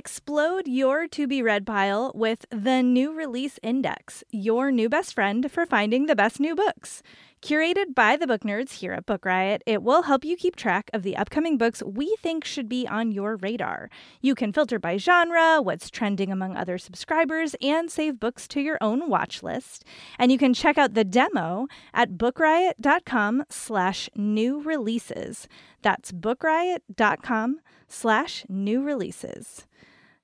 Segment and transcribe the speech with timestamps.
[0.00, 5.52] Explode your to be read pile with the New Release Index, your new best friend
[5.52, 7.02] for finding the best new books.
[7.42, 10.88] Curated by the book nerds here at Book Riot, it will help you keep track
[10.94, 13.90] of the upcoming books we think should be on your radar.
[14.22, 18.78] You can filter by genre, what's trending among other subscribers, and save books to your
[18.80, 19.84] own watch list.
[20.18, 25.46] And you can check out the demo at bookriot.com slash new releases.
[25.82, 29.66] That's bookriot.com slash new releases.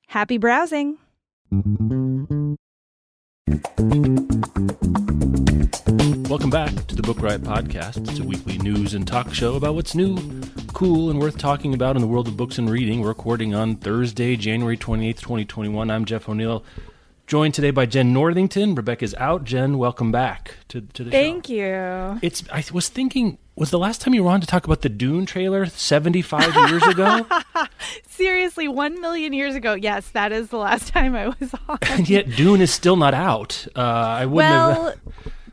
[0.09, 0.98] Happy browsing!
[6.28, 8.09] Welcome back to the Book Riot Podcast.
[8.09, 10.16] It's a weekly news and talk show about what's new,
[10.73, 13.00] cool, and worth talking about in the world of books and reading.
[13.00, 15.91] We're recording on Thursday, January 28th, 2021.
[15.91, 16.64] I'm Jeff O'Neal,
[17.26, 18.74] joined today by Jen Northington.
[18.74, 19.44] Rebecca's out.
[19.44, 21.52] Jen, welcome back to, to the Thank show.
[22.12, 22.28] Thank you.
[22.28, 22.44] It's.
[22.50, 25.26] I was thinking, was the last time you were on to talk about the Dune
[25.26, 27.26] trailer 75 years ago?
[28.08, 29.74] Seriously, one million years ago.
[29.74, 31.78] Yes, that is the last time I was on.
[31.83, 33.66] and yet Dune is still not out.
[33.74, 35.00] Uh, I wouldn't well, have.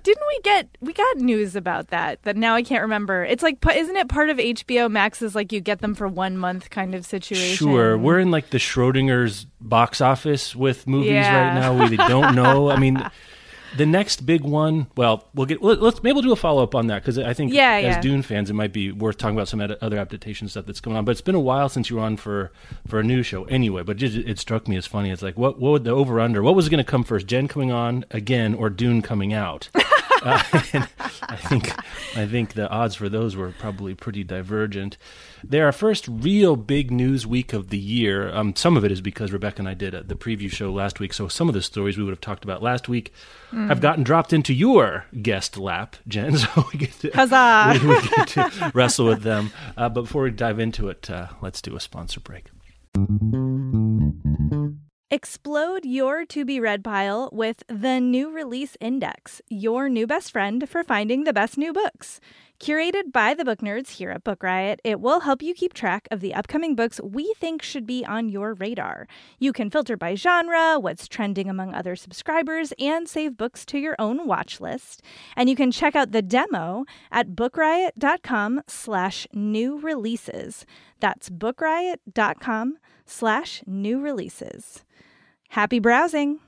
[0.03, 2.21] Didn't we get we got news about that?
[2.23, 3.23] That now I can't remember.
[3.23, 6.69] It's like, isn't it part of HBO Max's like you get them for one month
[6.69, 7.55] kind of situation?
[7.55, 11.47] Sure, we're in like the Schrodinger's box office with movies Yeah.
[11.47, 11.89] right now.
[11.89, 12.69] We don't know.
[12.69, 12.97] I mean,
[13.77, 14.88] the next big one.
[14.95, 15.61] Well, we'll get.
[15.61, 17.83] let- Let's maybe we'll do a follow up on that because I think Yeah, as
[17.83, 18.02] yeah.
[18.02, 21.05] Dune fans, it might be worth talking about some other adaptation stuff that's going on.
[21.05, 22.52] But it's been a while since you were on for
[22.88, 23.43] for a new show.
[23.45, 25.09] Anyway, but it, it struck me as funny.
[25.11, 26.41] It's like what what would the over under?
[26.43, 27.27] What was going to come first?
[27.27, 29.69] Jen coming on again or Dune coming out?
[30.23, 30.41] Uh,
[31.23, 31.71] I think
[32.17, 34.97] I think the odds for those were probably pretty divergent.
[35.43, 38.33] They're our first real big news week of the year.
[38.33, 40.99] Um, some of it is because Rebecca and I did uh the preview show last
[40.99, 43.11] week, so some of the stories we would have talked about last week
[43.52, 46.37] have gotten dropped into your guest lap, Jen.
[46.43, 47.80] So we get to, Huzzah!
[47.83, 49.52] we, we get to wrestle with them.
[49.77, 52.45] Uh, but before we dive into it, uh, let's do a sponsor break.
[55.14, 60.67] Explode your to be read pile with the New Release Index, your new best friend
[60.67, 62.20] for finding the best new books.
[62.60, 66.08] Curated by the book nerds here at Book Riot, it will help you keep track
[66.10, 69.05] of the upcoming books we think should be on your radar.
[69.37, 73.95] You can filter by genre, what's trending among other subscribers, and save books to your
[73.99, 75.04] own watch list.
[75.36, 80.66] And you can check out the demo at bookriot.com slash new releases.
[80.99, 84.83] That's bookriot.com slash new releases.
[85.53, 86.39] Happy browsing!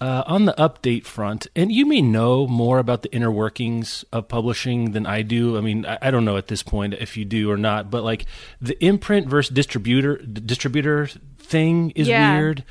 [0.00, 4.28] Uh, on the update front, and you may know more about the inner workings of
[4.28, 5.58] publishing than I do.
[5.58, 8.04] I mean, I, I don't know at this point if you do or not, but
[8.04, 8.26] like
[8.60, 11.08] the imprint versus distributor distributor
[11.38, 12.36] thing is Yeah.
[12.36, 12.62] weird.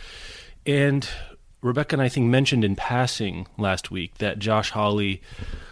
[0.66, 1.06] And
[1.62, 5.22] Rebecca and I think mentioned in passing last week that Josh Hawley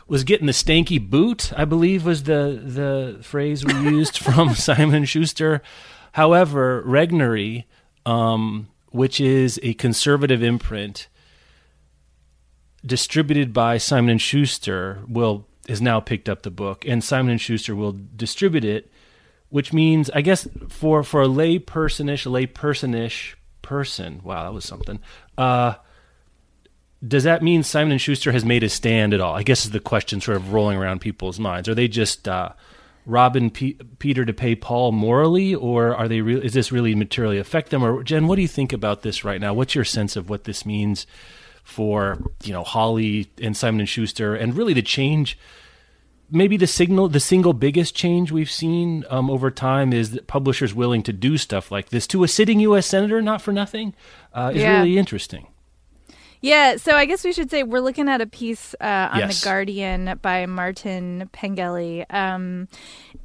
[0.09, 1.53] was getting the stanky boot.
[1.55, 5.61] I believe was the the phrase we used from Simon Schuster.
[6.13, 7.65] However, Regnery,
[8.05, 11.07] um, which is a conservative imprint
[12.85, 17.41] distributed by Simon and Schuster will has now picked up the book and Simon and
[17.41, 18.89] Schuster will distribute it
[19.49, 24.63] which means I guess for for a lay personish lay personish person wow that was
[24.63, 24.99] something
[25.37, 25.73] uh
[27.05, 29.33] does that mean Simon and Schuster has made a stand at all?
[29.33, 31.69] I guess is the question sort of rolling around people's minds.
[31.69, 32.49] Are they just uh
[33.09, 36.21] robbing P- Peter to pay Paul morally, or are they?
[36.21, 37.83] Re- is this really materially affect them?
[37.83, 39.53] Or Jen, what do you think about this right now?
[39.53, 41.05] What's your sense of what this means
[41.63, 45.37] for you know Hawley and Simon and Schuster, and really the change?
[46.31, 50.75] Maybe the signal, the single biggest change we've seen um, over time is that publishers
[50.75, 52.85] willing to do stuff like this to a sitting U.S.
[52.85, 53.95] senator, not for nothing,
[54.31, 54.77] uh, is Yeah.
[54.77, 55.47] really interesting.
[56.41, 59.41] Yeah, so I guess we should say we're looking at a piece uh, on Yes.
[59.41, 62.05] The Guardian by Martin Pengelly.
[62.09, 62.67] Um,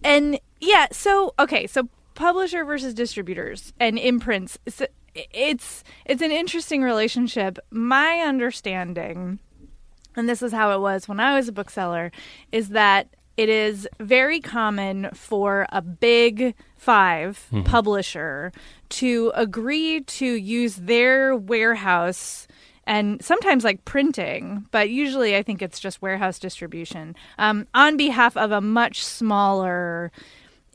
[0.03, 4.59] and yeah, so, okay, so publisher versus distributors and imprints.
[4.69, 7.59] So it's it's an interesting relationship.
[7.71, 9.39] My understanding,
[10.17, 12.11] and this is how it was when I was a bookseller,
[12.51, 18.53] is that it is very common for a big 5 publisher
[18.91, 22.47] to agree to use their warehouse
[22.87, 27.17] and sometimes like printing, but usually I think it's just warehouse distribution.
[27.39, 30.13] Um, on behalf of a much smaller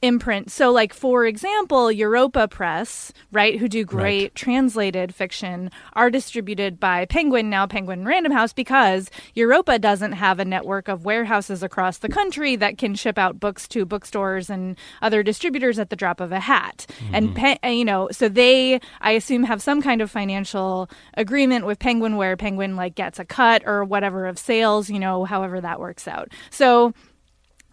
[0.02, 0.52] imprint.
[0.52, 4.36] So, like for example, Europa Press, right, who do great Right.
[4.36, 10.46] translated fiction, are distributed by Penguin now Penguin Random House because Europa doesn't have a
[10.46, 15.24] network of warehouses across the country that can ship out books to bookstores and other
[15.24, 16.86] distributors at the drop of a hat.
[17.14, 21.66] And Pe- uh, you know, so they, I assume, have some kind of financial agreement
[21.66, 25.62] with Penguin where Penguin like gets a cut or whatever of sales, you know, however
[25.62, 26.30] that works out.
[26.50, 26.94] So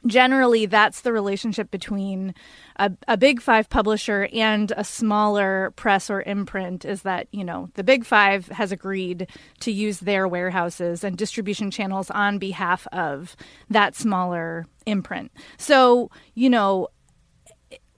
[0.07, 2.35] generally that's the relationship between
[2.79, 7.71] a, a, big five publisher and a smaller press or imprint is that you know
[7.75, 9.29] the big five has agreed
[9.61, 13.37] to use their warehouses and distribution channels on behalf of
[13.71, 16.89] that smaller imprint so you know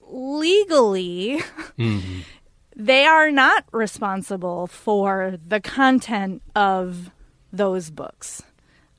[0.07, 1.41] legally
[1.77, 2.19] mm-hmm.
[2.75, 7.11] they are not responsible for the content of
[7.51, 8.43] those books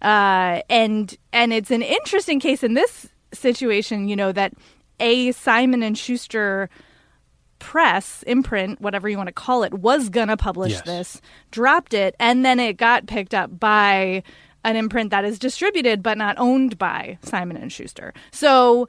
[0.02, 4.52] uh, and and it's an interesting case in this situation, you know, that
[4.98, 6.68] a Simon and Schuster
[7.58, 10.82] press imprint, whatever you want to call it, was gonna publish yes.
[10.82, 11.20] this,
[11.50, 14.22] dropped it, and then it got picked up by
[14.64, 18.12] an imprint that is distributed but not owned by Simon and Schuster.
[18.30, 18.88] So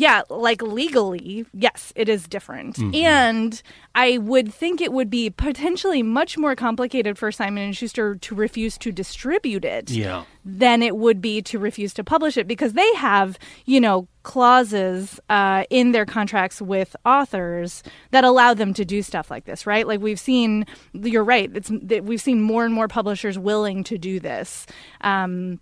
[0.00, 2.76] yeah, like legally, yes, it is different.
[2.76, 2.94] Mm-hmm.
[2.94, 3.62] And
[3.94, 8.34] I would think it would be potentially much more complicated for Simon and Schuster to
[8.34, 10.24] refuse to distribute it yeah.
[10.42, 15.20] than it would be to refuse to publish it because they have, you know, clauses
[15.28, 19.86] uh, in their contracts with authors that allow them to do stuff like this, right?
[19.86, 20.64] Like we've seen,
[20.94, 21.50] you're right.
[21.54, 24.66] It's we've seen more and more publishers willing to do this.
[25.02, 25.60] Um,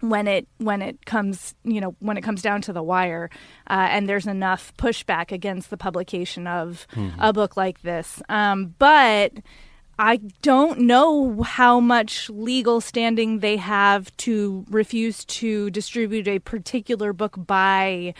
[0.00, 3.30] when it when it comes you know when it comes down to the wire
[3.68, 7.20] uh, and there's enough pushback against the publication of mm-hmm.
[7.20, 9.32] a book like this um, but
[9.98, 17.14] I don't know how much legal standing they have to refuse to distribute a particular
[17.14, 18.12] book by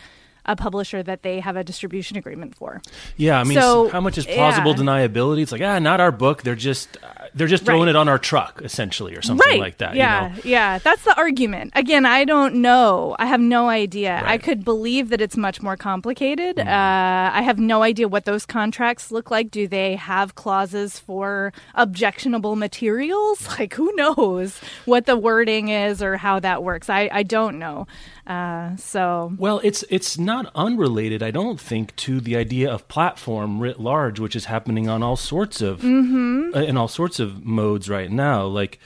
[0.47, 2.81] a publisher that they have a distribution agreement for.
[3.17, 4.77] Yeah, I mean, so, how much is plausible yeah.
[4.77, 5.41] deniability?
[5.41, 6.43] It's like, ah, not our book.
[6.43, 6.97] They're just
[7.33, 7.89] they're just throwing right.
[7.89, 9.59] it on our truck, essentially, or something right.
[9.59, 9.95] like that.
[9.95, 10.41] Yeah, you know?
[10.43, 11.71] yeah, that's the argument.
[11.75, 13.15] Again, I don't know.
[13.19, 14.15] I have no idea.
[14.15, 14.25] Right.
[14.25, 16.57] I could believe that it's much more complicated.
[16.57, 16.67] Mm.
[16.67, 19.51] Uh, I have no idea what those contracts look like.
[19.51, 23.47] Do they have clauses for objectionable materials?
[23.57, 26.91] Like, who knows what the wording is or how that works?
[26.91, 27.87] I, I don't know.
[28.27, 33.61] Uh, so well, it's it's not unrelated, I don't think, to the idea of platform
[33.61, 36.51] writ large, which is happening on all sorts of mm-hmm.
[36.53, 38.45] uh, in all sorts of modes right now.
[38.45, 38.79] Like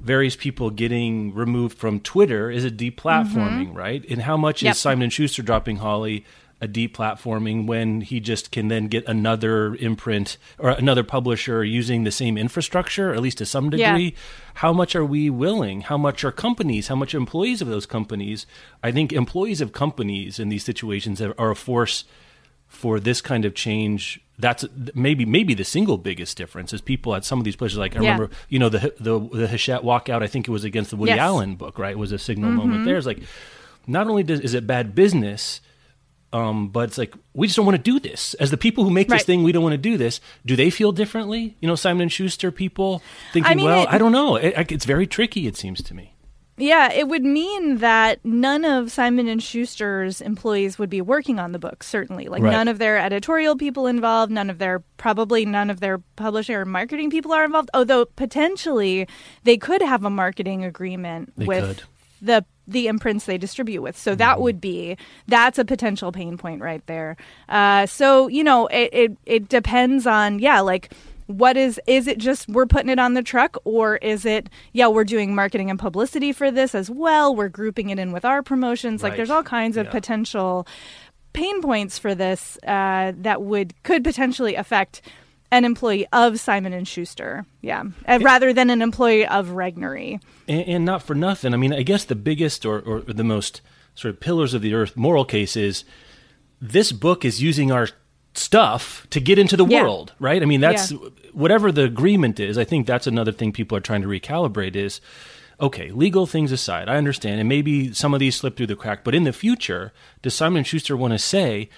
[0.00, 3.78] various people getting removed from Twitter is a deplatforming, mm-hmm.
[3.78, 4.04] right?
[4.10, 4.72] And how much yep.
[4.72, 6.24] is Simon and Schuster dropping Hawley?
[6.62, 12.12] A deplatforming when he just can then get another imprint or another publisher using the
[12.12, 14.04] same infrastructure, at least to some degree.
[14.04, 14.18] Yeah.
[14.54, 15.80] How much are we willing?
[15.80, 16.86] How much are companies?
[16.86, 18.46] How much employees of those companies?
[18.80, 22.04] I think employees of companies in these situations are a force
[22.68, 24.64] for this kind of change that's
[24.94, 28.00] maybe maybe the single biggest difference is people at some of these places like I
[28.00, 28.12] yeah.
[28.12, 31.12] remember you know the the the Hachette walkout I think it was against the Woody
[31.12, 31.20] yes.
[31.20, 32.58] Allen book right it was a signal mm-hmm.
[32.58, 33.22] moment there it's like
[33.86, 35.60] not only does is it bad business
[36.32, 38.34] um, but it's like we just don't want to do this.
[38.34, 39.18] As the people who make right.
[39.18, 40.20] this thing, we don't want to do this.
[40.46, 41.56] Do they feel differently?
[41.60, 43.02] You know, Simon and Schuster people
[43.32, 44.36] thinking, I mean, well, it, I don't know.
[44.36, 45.46] It, it's very tricky.
[45.46, 46.14] It seems to me.
[46.58, 51.52] Yeah, it would mean that none of Simon and Schuster's employees would be working on
[51.52, 51.82] the book.
[51.82, 52.50] Certainly, like right.
[52.50, 56.64] none of their editorial people involved, none of their probably none of their publishing or
[56.64, 57.70] marketing people are involved.
[57.74, 59.08] Although potentially
[59.44, 61.82] they could have a marketing agreement they with could.
[62.20, 63.96] the the imprints they distribute with.
[63.96, 64.42] So that mm-hmm.
[64.42, 64.96] would be
[65.28, 67.16] that's a potential pain point right there.
[67.48, 70.92] Uh, so you know, it, it it depends on yeah, like
[71.26, 74.88] what is is it just we're putting it on the truck or is it yeah
[74.88, 78.42] we're doing marketing and publicity for this as well we're grouping it in with our
[78.42, 79.10] promotions right.
[79.10, 79.92] like there's all kinds of yeah.
[79.92, 80.66] potential
[81.32, 85.00] pain points for this uh, that would could potentially affect
[85.52, 90.20] an employee of Simon and Schuster, yeah, and, rather than an employee of Regnery.
[90.48, 91.52] And, and, not for nothing.
[91.52, 93.60] I mean, I guess the biggest or, or the most
[93.94, 95.84] sort of pillars of the earth moral case is
[96.60, 97.88] this book is using our
[98.32, 99.82] stuff to get into the yeah.
[99.82, 100.42] world, right?
[100.42, 100.98] I mean, that's yeah.
[101.32, 102.56] whatever the agreement is.
[102.56, 105.02] I think that's another thing people are trying to recalibrate is
[105.60, 109.04] okay, legal things aside, I understand, and maybe some of these slip through the crack,
[109.04, 109.92] but in the future,
[110.22, 111.68] does Simon and Schuster want to say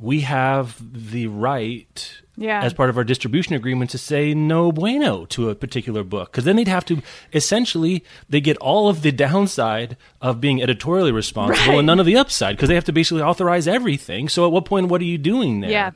[0.00, 2.62] we have the right yeah.
[2.62, 6.44] as part of our distribution agreement to say no bueno to a particular book because
[6.44, 7.02] then they'd have to
[7.32, 11.78] essentially they get all of the downside of being editorially responsible right.
[11.78, 14.64] and none of the upside because they have to basically authorize everything so at what
[14.64, 15.90] point what are you doing there yeah.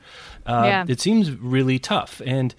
[0.45, 0.85] Uh, yeah.
[0.87, 2.53] it seems really tough and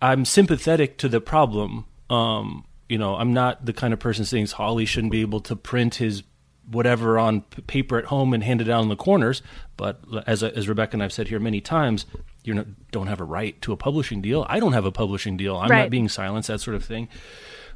[0.00, 4.46] i'm sympathetic to the problem um, you know i'm not the kind of person saying
[4.46, 6.22] Hawley shouldn't be able to print his
[6.70, 9.42] whatever on p- paper at home and hand it out in the corners.
[9.76, 12.06] But as as Rebecca and I've said here many times,
[12.44, 14.46] you don't have a right to a publishing deal.
[14.48, 15.56] I don't have a publishing deal.
[15.56, 15.82] I'm right.
[15.82, 16.48] not being silenced.
[16.48, 17.08] That sort of thing.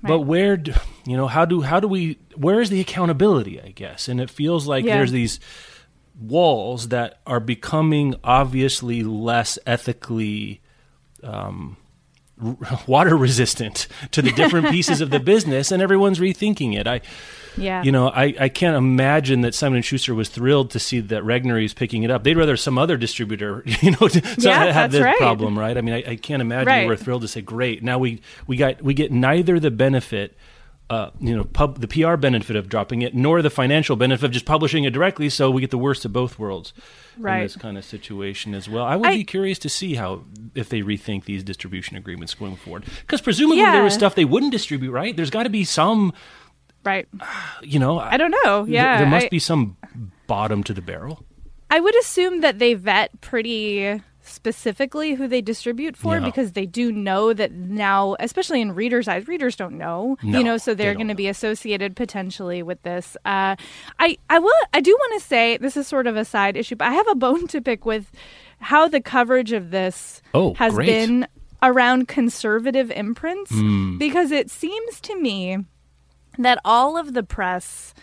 [0.03, 0.09] Right.
[0.09, 0.73] But where, do,
[1.07, 2.19] you know, how do how do we?
[2.37, 3.61] Where is the accountability?
[3.61, 4.97] I guess, and it feels like yeah.
[4.97, 5.41] there's these
[6.19, 10.61] walls that are becoming obviously less ethically
[11.23, 11.77] um,
[12.43, 12.57] r-
[12.87, 16.87] water resistant to the different pieces of the business, and everyone's rethinking it.
[16.87, 17.01] I,
[17.57, 17.83] Yeah.
[17.83, 21.23] you know, I, I can't imagine that Simon and Schuster was thrilled to see that
[21.23, 22.25] Regnery is picking it up.
[22.25, 25.17] They'd rather some other distributor, you know, to, Yeah, have this right.
[25.19, 25.77] problem, right?
[25.77, 26.81] I mean, I, I can't imagine Right.
[26.83, 30.37] they were thrilled to say, "Great, now we we got we get neither the benefit."
[30.91, 34.31] Uh, you know, pub, the PR benefit of dropping it, nor the financial benefit of
[34.33, 35.31] just publishing it directly.
[35.31, 36.75] So we get the worst of both worlds
[37.17, 37.37] Right.
[37.39, 38.85] in this kind of situation as well.
[38.85, 42.57] I would I- be curious to see how if they rethink these distribution agreements going
[42.57, 45.17] forward, because presumably there was stuff they wouldn't distribute, right?
[45.17, 46.13] There's got to be some,
[46.85, 47.09] right.
[47.63, 48.65] you know, I don't know.
[48.65, 48.99] th- Yeah.
[48.99, 49.77] there must I, be some
[50.27, 51.25] bottom to the barrel.
[51.71, 56.25] I would assume that they vet pretty specifically who they distribute for Yeah.
[56.25, 60.45] because they do know that now, especially in readers' eyes, readers don't know, No, you
[60.45, 63.17] know, so they they're don't going to be associated potentially with this.
[63.27, 63.57] Uh,
[63.99, 66.77] I, I will, I do want to say this is sort of a side issue,
[66.77, 68.11] but I have a bone to pick with
[68.61, 70.87] how the coverage of this Oh, has great.
[70.87, 71.27] been
[71.63, 73.99] around conservative imprints Hmm.
[73.99, 75.59] because it seems to me
[76.39, 77.95] that all of the press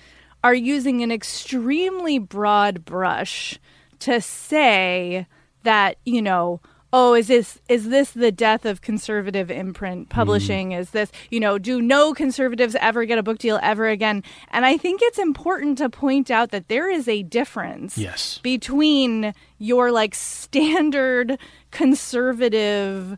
[0.44, 3.60] are using an extremely broad brush
[4.00, 5.28] to say
[5.64, 6.60] that you know
[6.94, 10.12] oh is this is this the death of conservative imprint hmm.
[10.12, 10.72] publishing?
[10.72, 14.24] Is this you know do no conservatives ever get a book deal ever again?
[14.50, 18.40] And i think it's important to point out that there is a difference Yes.
[18.40, 21.38] between your like standard
[21.70, 23.18] conservative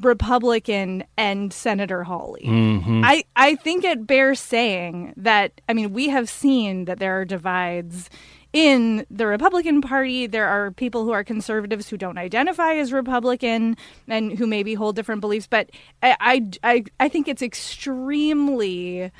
[0.00, 2.42] Republican and Senator Hawley.
[2.44, 3.02] Mm-hmm.
[3.04, 7.24] I, I think it bears saying that, I mean, we have seen that there are
[7.24, 8.10] divides
[8.52, 10.26] in the Republican Party.
[10.26, 13.76] There are people who are conservatives who don't identify as Republican
[14.08, 15.46] and who maybe hold different beliefs.
[15.46, 15.70] But
[16.02, 19.10] I, I, I, I think it's extremely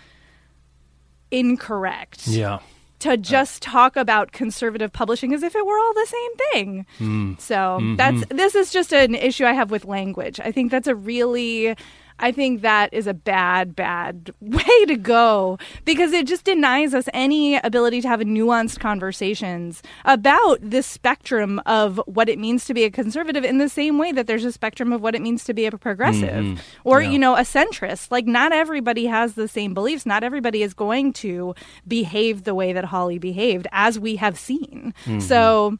[1.31, 2.61] incorrect Yeah.
[3.00, 6.87] To just talk about conservative publishing as if it were all the same thing.
[6.99, 7.33] Hmm.
[7.38, 7.97] So Mm-hmm.
[7.97, 10.41] that's this is just an issue I have with language.
[10.41, 11.76] I think that's a really
[12.19, 17.09] I think that is a bad, bad way to go because it just denies us
[17.13, 22.85] any ability to have nuanced conversations about this spectrum of what it means to be
[22.85, 25.55] a conservative in the same way that there's a spectrum of what it means to
[25.55, 26.61] be a progressive mm-hmm.
[26.85, 27.11] or, Yeah.
[27.11, 28.11] you know, a centrist.
[28.11, 30.07] Like, not everybody has the same beliefs.
[30.07, 31.55] Not everybody is going to
[31.87, 34.95] behave the way that Hawley behaved, as we have seen.
[35.05, 35.21] Mm-hmm.
[35.21, 35.79] So,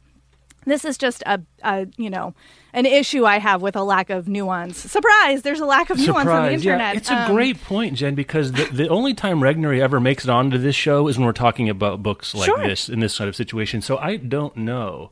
[0.71, 2.33] this is just a, a, you know,
[2.73, 4.77] an issue I have with a lack of nuance.
[4.77, 5.41] Surprise!
[5.41, 6.93] There's a lack of nuance on the internet.
[6.93, 10.23] Yeah, it's a Um, great point, Jen, because the, the only time Regnery ever makes
[10.23, 12.59] it onto this show is when we're talking about books like Sure.
[12.65, 13.81] this in this sort of situation.
[13.81, 15.11] So I don't know,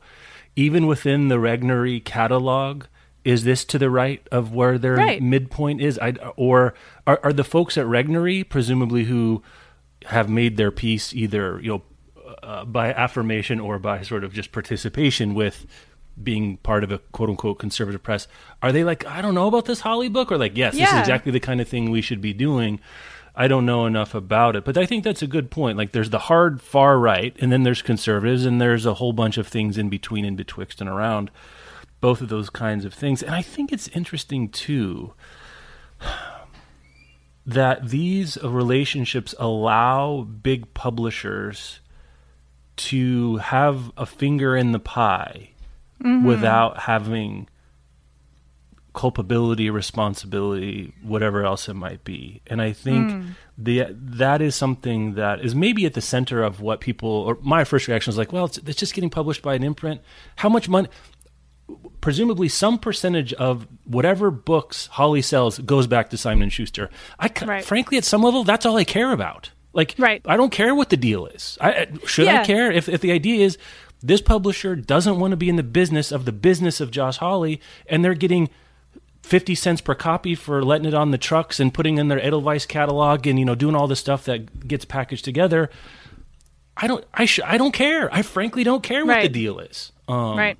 [0.54, 2.84] even within the Regnery catalog,
[3.24, 5.20] is this to the right of where their Right.
[5.22, 5.98] midpoint is?
[5.98, 6.74] I, or
[7.06, 9.42] are, are the folks at Regnery, presumably who
[10.06, 11.82] have made their piece either you know
[12.46, 15.66] uh, by affirmation or by sort of just participation with
[16.22, 18.26] being part of a quote unquote conservative press
[18.62, 20.30] are they like i don't know about this Hawley book?
[20.32, 22.80] Or like yes this is exactly the kind of thing we should be doing.
[23.38, 24.64] I don't know enough about it.
[24.64, 25.76] But i think that's a good point.
[25.76, 29.36] Like there's the hard far right and then there's conservatives and there's a whole bunch
[29.38, 31.30] of things in between and betwixt and around
[32.00, 33.22] both of those kinds of things.
[33.22, 35.14] And i think it's interesting too
[37.44, 41.80] that these relationships allow big publishers
[42.76, 45.50] to have a finger in the pie
[46.02, 46.26] mm-hmm.
[46.26, 47.48] without having
[48.94, 52.40] culpability, responsibility, whatever else it might be.
[52.46, 53.34] And I think mm.
[53.58, 57.64] the that is something that is maybe at the center of what people or my
[57.64, 60.00] first reaction was like, well, it's, it's just getting published by an imprint.
[60.36, 60.88] How much money?
[62.00, 66.90] presumably some percentage of whatever books Hawley sells goes back to Simon and Schuster.
[67.18, 67.64] I Right.
[67.64, 69.50] frankly, at some level, that's all I care about.
[69.76, 70.20] Like, Right.
[70.24, 71.56] I don't care what the deal is.
[71.60, 73.58] I, should I care if if the idea is
[74.02, 77.60] this publisher doesn't want to be in the business of the business of Josh Hawley,
[77.86, 78.48] and they're getting.
[79.22, 82.64] 50 cents per copy for letting it on the trucks and putting in their Edelweiss
[82.64, 85.68] catalog and you know doing all the stuff that gets packaged together
[86.76, 89.90] I don't I sh- I don't care I frankly don't care what the deal is
[90.06, 90.56] um, right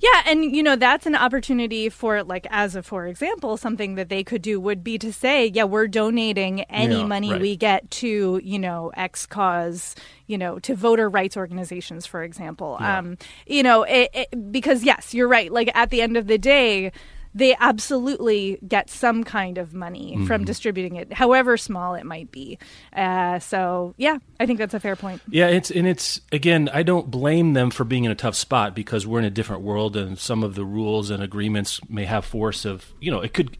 [0.00, 4.08] yeah and you know that's an opportunity for like as a for example something that
[4.08, 7.40] they could do would be to say yeah we're donating any Yeah, money right.
[7.40, 9.94] we get to you know x cause
[10.26, 12.76] you know to voter rights organizations for example.
[12.80, 13.16] Um
[13.46, 15.52] you know it, it, because yes you're right.
[15.52, 16.92] Like at the end of the day
[17.34, 20.26] they absolutely get some kind of money Mm-hmm.
[20.26, 22.58] from distributing it however small it might be.
[22.92, 25.20] Uh, so yeah i think that's a fair point.
[25.28, 28.74] Yeah, it's and it's again, I don't blame them for being in a tough spot
[28.74, 32.24] because we're in a different world and some of the rules and agreements may have
[32.24, 33.56] force of, you know, it could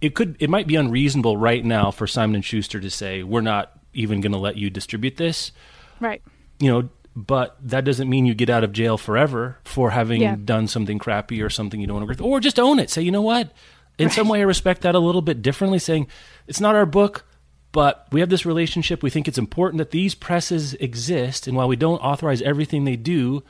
[0.00, 3.40] it could it might be unreasonable right now for Simon and Schuster to say we're
[3.40, 5.52] not even going to let you distribute this,
[6.00, 6.22] right.
[6.58, 10.36] You know, but that doesn't mean you get out of jail forever for having Yeah.
[10.44, 12.90] done something crappy or something you don't want to agree with or just own it.
[12.90, 13.50] Say, you know what?
[13.98, 16.06] In some way, I respect that a little bit differently, saying
[16.46, 17.24] it's not our book,
[17.72, 19.02] but we have this relationship.
[19.02, 22.96] We think it's important that these presses exist, and while we don't authorize everything they
[22.96, 23.42] do,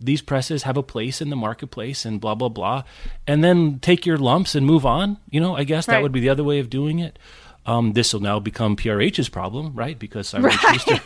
[0.00, 2.82] these presses have a place in the marketplace and blah blah blah
[3.26, 6.18] and then take your lumps and move on you know i guess that would be
[6.20, 7.16] the other way of doing it
[7.66, 9.98] um, this will now become PRH's problem, right?
[9.98, 11.00] Because Simon Schuster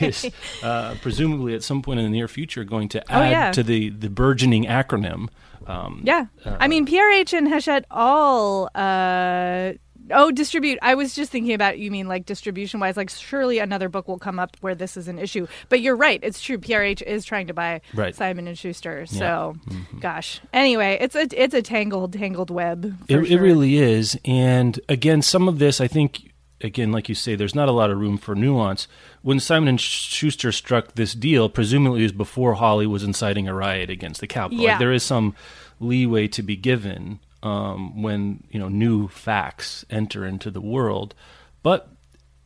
[0.04, 0.30] is
[0.62, 3.50] uh, presumably at some point in the near future going to add Oh, yeah.
[3.52, 5.28] to the, the burgeoning acronym.
[5.66, 6.26] Um, Yeah.
[6.46, 8.70] I mean, PRH and Hachette all.
[8.74, 9.72] Uh,
[10.12, 10.78] oh, distribute.
[10.82, 12.96] I was just thinking about, you mean like distribution wise?
[12.96, 15.46] Like, surely another book will come up where this is an issue.
[15.68, 16.20] But you're right.
[16.22, 16.58] It's true.
[16.58, 18.14] PRH is trying to buy Right.
[18.14, 19.00] Simon and Schuster.
[19.00, 19.18] Yeah.
[19.18, 19.98] So, mm-hmm.
[19.98, 20.40] gosh.
[20.52, 22.96] Anyway, it's a it's a tangled, tangled web.
[23.08, 24.18] It, for it really is.
[24.24, 27.90] And again, some of this, I think, again, like you say, there's not a lot
[27.90, 28.88] of room for nuance.
[29.22, 33.54] When Simon and Schuster struck this deal, presumably it was before Hawley was inciting a
[33.54, 34.62] riot against the Capitol.
[34.62, 34.72] Yeah.
[34.72, 35.34] Like, there is some
[35.80, 41.14] leeway to be given um, when you know new facts enter into the world,
[41.62, 41.92] but.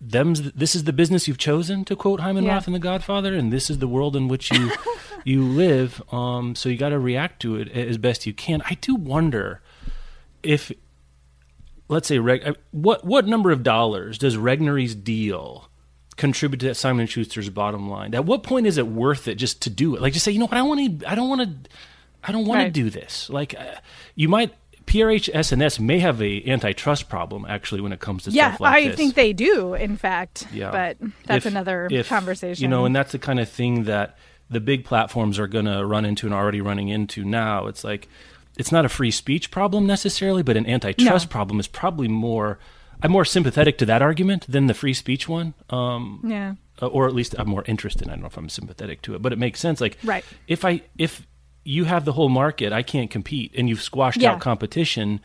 [0.05, 2.55] Them's, this is the business you've chosen, to quote Hyman Yeah.
[2.55, 4.73] Roth in The Godfather, and this is the world in which you
[5.25, 6.03] you live.
[6.13, 8.63] Um, so you got to react to it as best you can.
[8.69, 9.63] I do wonder
[10.43, 10.73] if
[11.89, 15.69] let's say Reg, what what number of dollars does Regnery's deal
[16.17, 18.15] contribute to Simon Schuster's bottom line?
[18.15, 20.03] At what point is it worth it just to do it?
[20.03, 21.71] Like just say, you know what, I want to, I don't want to,
[22.25, 23.31] I don't want to do this.
[23.31, 23.77] Like uh,
[24.15, 24.53] you might.
[24.87, 28.75] PRH SNS may have a antitrust problem actually when it comes to Yeah, stuff like
[28.75, 28.97] I this.
[28.97, 30.47] think they do, in fact.
[30.53, 30.71] Yeah.
[30.71, 30.97] But
[31.27, 32.63] that's If- another if, conversation.
[32.63, 34.17] You know, and that's the kind of thing that
[34.51, 37.67] the big platforms are going to run into and are already running into now.
[37.67, 38.09] It's like
[38.59, 41.31] it's not a free speech problem necessarily, but an antitrust No.
[41.31, 42.59] problem is probably more.
[43.03, 45.55] I'm more sympathetic to that argument than the free speech one.
[45.71, 46.55] Um, yeah.
[46.81, 48.09] or at least I'm more interested.
[48.09, 49.81] I don't know if I'm sympathetic to it, but it makes sense.
[49.81, 50.25] Like, Right.
[50.49, 51.27] if I if
[51.65, 54.33] you have the whole market, I can't compete, and you've squashed Yeah.
[54.33, 55.21] out competition.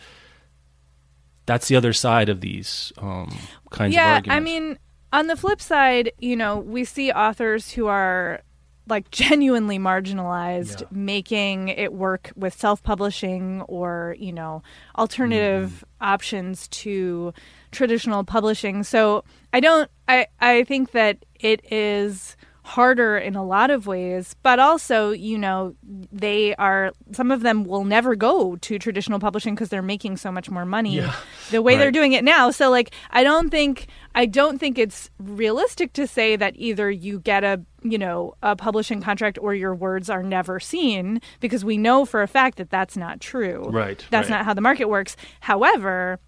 [1.46, 3.36] That's the other side of these um,
[3.72, 4.28] kinds of arguments.
[4.28, 4.78] yeah i mean
[5.14, 8.42] on the flip side you know we see authors who are
[8.88, 10.88] like genuinely marginalized Yeah.
[10.92, 14.62] making it work with self-publishing or you know
[14.98, 16.14] alternative Mm-hmm.
[16.14, 17.34] options to
[17.72, 19.24] traditional publishing so
[19.54, 22.36] i don't i i think that it is
[22.68, 25.74] harder in a lot of ways but also you know
[26.12, 30.32] they are some of them will never go to traditional publishing because they're making so
[30.34, 31.16] much more money Yeah.
[31.50, 35.10] the way they're doing it now so like i don't think i don't think it's
[35.18, 39.74] realistic to say that either you get a you know a publishing contract or your
[39.74, 44.04] words are never seen because we know for a fact that that's not true Right,
[44.10, 44.38] that's right.
[44.38, 46.20] not how the market works however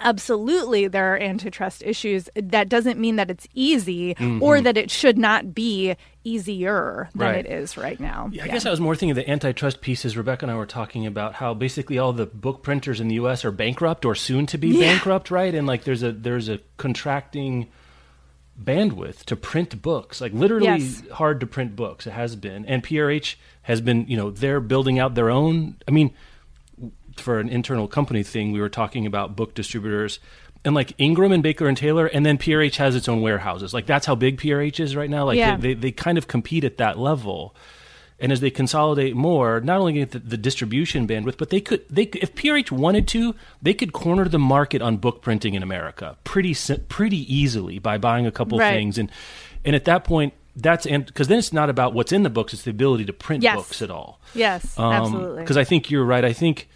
[0.00, 5.18] absolutely there are antitrust issues that doesn't mean that it's easy or that it should
[5.18, 7.36] not be easier than Mm-hmm.
[7.36, 7.46] Right.
[7.46, 10.16] it is right now Yeah, I guess I was more thinking of the antitrust pieces.
[10.16, 13.44] Rebecca and I were talking about how basically all the book printers in the U.S.
[13.44, 14.80] are bankrupt or soon to be Yeah.
[14.92, 15.54] bankrupt, right?
[15.54, 17.68] And like there's a there's a contracting
[18.62, 21.02] bandwidth to print books, like literally Yes.
[21.12, 22.06] hard to print books.
[22.06, 25.76] It has been, and PRH has been, you know, they're building out their own.
[25.86, 26.12] I mean,
[27.20, 30.18] for an internal company thing, we were talking about book distributors.
[30.64, 33.72] And like Ingram and Baker and Taylor, and then PRH has its own warehouses.
[33.72, 35.24] Like that's how big PRH is right now.
[35.24, 35.56] Like Yeah.
[35.56, 37.54] they, they, they kind of compete at that level.
[38.20, 41.84] And as they consolidate more, not only get the, the distribution bandwidth, but they could
[41.88, 45.62] they could- if PRH wanted to, they could corner the market on book printing in
[45.62, 46.56] America pretty
[46.88, 48.72] pretty easily by buying a couple Right.
[48.72, 49.12] things and
[49.64, 52.52] and at that point that's and because then it's not about what's in the books,
[52.52, 53.54] it's the ability to print Yes.
[53.54, 54.18] books at all.
[54.34, 56.24] yes absolutely Because Um, I think you're right.
[56.24, 56.68] I think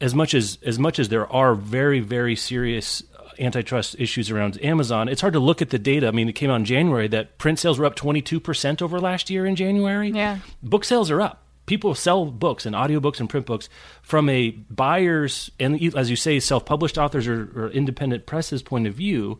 [0.00, 4.62] as much as as much as there are very very serious uh, antitrust issues around
[4.64, 6.08] Amazon, it's hard to look at the data.
[6.08, 9.00] I mean, it came out in January that print sales were up 22 percent over
[9.00, 10.10] last year in January.
[10.10, 10.38] Yeah.
[10.62, 11.42] book sales are up.
[11.66, 13.68] People sell books and audiobooks and print books
[14.00, 18.94] from a buyer's and as you say, self-published authors or, or independent presses point of
[18.94, 19.38] view.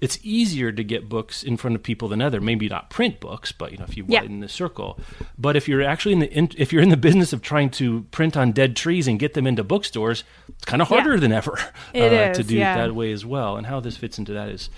[0.00, 2.40] It's easier to get books in front of people than other.
[2.40, 4.20] Maybe not print books, but you know if you Yeah.
[4.22, 4.98] widen the circle.
[5.38, 8.02] But if you're actually in the in, if you're in the business of trying to
[8.10, 10.96] print on dead trees and get them into bookstores, it's kind of Yeah.
[11.02, 11.58] harder than ever
[11.94, 12.76] uh, to do yeah.
[12.76, 13.56] that way as well.
[13.56, 14.70] And how this fits into that is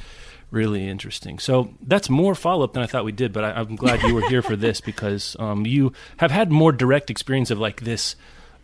[0.50, 1.38] really interesting.
[1.38, 3.32] So that's more follow up than I thought we did.
[3.32, 6.72] But I, I'm glad you were here for this because um, you have had more
[6.72, 8.16] direct experience of like this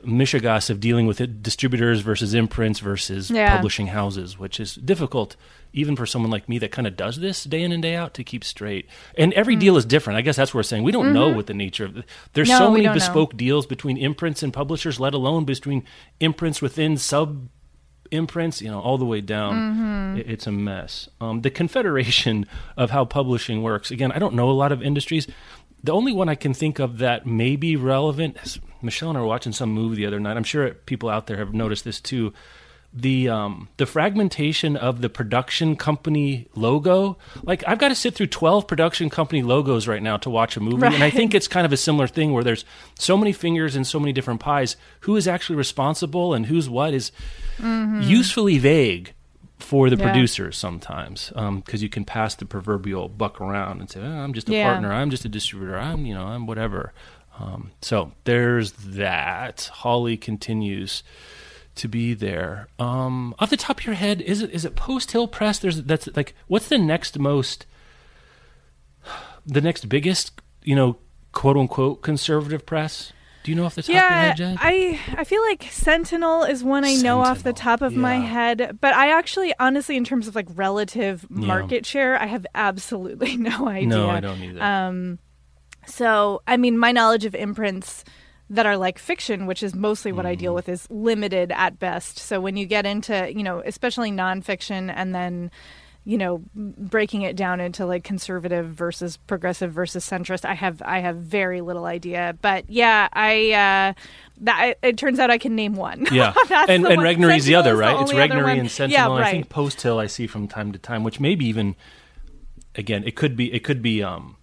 [0.06, 3.54] mishigas of dealing with it, distributors versus imprints versus Yeah.
[3.56, 5.36] publishing houses, which is difficult
[5.72, 8.14] even for someone like me that kind of does this day in and day out
[8.14, 8.88] to keep straight.
[9.16, 10.16] And every deal is different.
[10.18, 10.82] I guess that's what we're saying.
[10.82, 12.58] We don't know what the nature of There's Mm-hmm.
[12.58, 12.94] No, so many don't know.
[12.94, 15.84] bespoke deals between imprints and publishers, let alone between
[16.20, 17.48] imprints within sub
[18.10, 19.54] imprints, you know, all the way down.
[20.16, 20.30] Mm-hmm.
[20.30, 21.08] It's a mess.
[21.20, 23.90] Um, the confederation of how publishing works.
[23.90, 25.26] Again, I don't know a lot of industries.
[25.84, 28.36] The only one I can think of that may be relevant.
[28.42, 30.36] is- Michelle and I were watching some movie the other night.
[30.36, 32.32] I'm sure people out there have noticed this too.
[32.92, 38.28] The um the fragmentation of the production company logo like i've got to sit through
[38.28, 41.66] 12 production company logos right now to watch a movie and i think it's kind
[41.66, 42.64] of a similar thing where there's
[42.98, 46.94] so many fingers and so many different pies who is actually responsible and who's what
[46.94, 47.12] is
[48.00, 49.12] usefully vague
[49.58, 50.06] for the Mm-hmm.
[50.06, 50.12] Yeah.
[50.12, 54.48] producers sometimes because you can pass the proverbial buck around and say oh, i'm just
[54.48, 54.70] a Yeah.
[54.72, 56.92] partner i'm just a distributor i'm you know i'm whatever
[57.40, 61.04] um, so there's that Hawley continues
[61.78, 62.68] to be there.
[62.78, 65.58] Um, off the top of your head, is it is it Post Hill Press?
[65.58, 67.66] There's that's like what's the next most,
[69.46, 70.98] the next biggest, you know,
[71.32, 73.12] quote unquote conservative press?
[73.44, 74.58] Do you know off the top of your head, Jen?
[74.60, 78.76] I I feel like Sentinel is one I know off the top of my head,
[78.80, 81.46] but I actually, honestly, in terms of like relative Yeah.
[81.46, 83.88] market share, I have absolutely no idea.
[83.88, 84.62] no, I don't either.
[84.62, 85.18] Um,
[85.86, 88.04] so I mean, my knowledge of imprints
[88.50, 90.40] that are like fiction, which is mostly what I Mm-hmm.
[90.40, 92.18] deal with, is limited at best.
[92.18, 95.50] So when you get into, you know, especially nonfiction, and then
[96.04, 101.00] you know breaking it down into like conservative versus progressive versus centrist i have i
[101.00, 103.92] have very little idea but yeah i uh
[104.40, 106.32] that it turns out i can name one yeah,
[106.66, 106.98] and and one.
[107.00, 108.00] Regnery's the other, is the right?
[108.00, 108.92] It's Regnery and Sentinel.
[108.98, 111.44] yeah and right I think Post Hill I see from time to time, which maybe
[111.44, 111.76] even
[112.74, 114.36] again it could be it could be um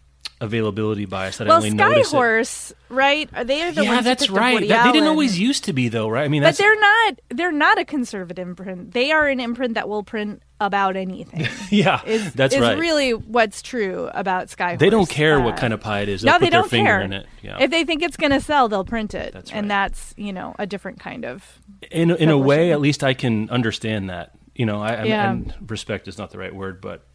[0.46, 2.16] availability bias that I well only notice it.
[2.16, 4.66] skyhorse right they are the Yeah, ones that's right.
[4.68, 6.24] That- they didn't always used to be though, right?
[6.24, 9.90] I mean, but they're not they're not a conservative imprint they are an imprint that
[9.90, 12.78] will print about anything yeah, is, that's is right.
[12.78, 14.80] really what's true about Skyhorse.
[14.80, 16.24] they don't care what Uh, kind of pie it is.
[16.24, 17.02] No, They'll they put their don't finger care.
[17.02, 17.28] in it.
[17.42, 17.58] Yeah.
[17.60, 19.58] If they think it's going to sell, they'll print it, That's right.
[19.60, 21.44] and that's you know a different kind of.
[21.92, 24.32] in in a way, at least I can understand that.
[24.56, 25.32] You know, I, Yeah.
[25.32, 27.06] and respect is not the right word, but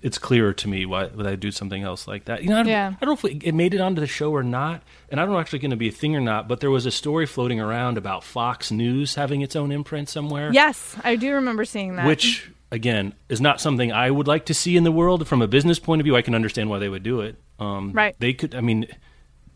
[0.00, 2.42] it's clearer to me why would I do something else like that.
[2.42, 2.94] You know, I don't, Yeah.
[3.00, 5.32] I don't know if it- made it onto the show or not, and I don't
[5.34, 6.48] know actually going to be a thing or not.
[6.48, 10.50] But there was a story floating around about Fox News having its own imprint somewhere,
[10.52, 12.06] Yes, I do remember seeing that.
[12.06, 15.46] which again is not something I would like to see in the world from a
[15.46, 16.16] business point of view.
[16.16, 17.36] I can understand why they would do it.
[17.58, 18.16] Um, Right.
[18.18, 18.54] They could.
[18.54, 18.86] I mean.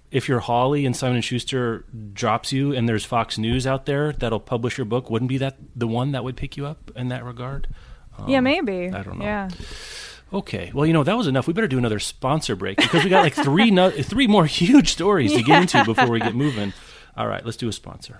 [0.08, 4.12] If you're Hawley and Simon and Schuster drops you, and there's Fox News out there
[4.12, 7.08] that'll publish your book, wouldn't be that the one that would pick you up in
[7.08, 7.66] that regard?
[8.28, 8.88] yeah, maybe.
[8.88, 9.24] I don't know.
[9.24, 9.48] Yeah.
[10.32, 11.46] Okay, well, you know that was enough.
[11.46, 14.90] We better do another sponsor break because we got like three no- three more huge
[14.92, 16.72] stories to get into before we get moving.
[17.16, 18.18] All right, let's do a sponsor.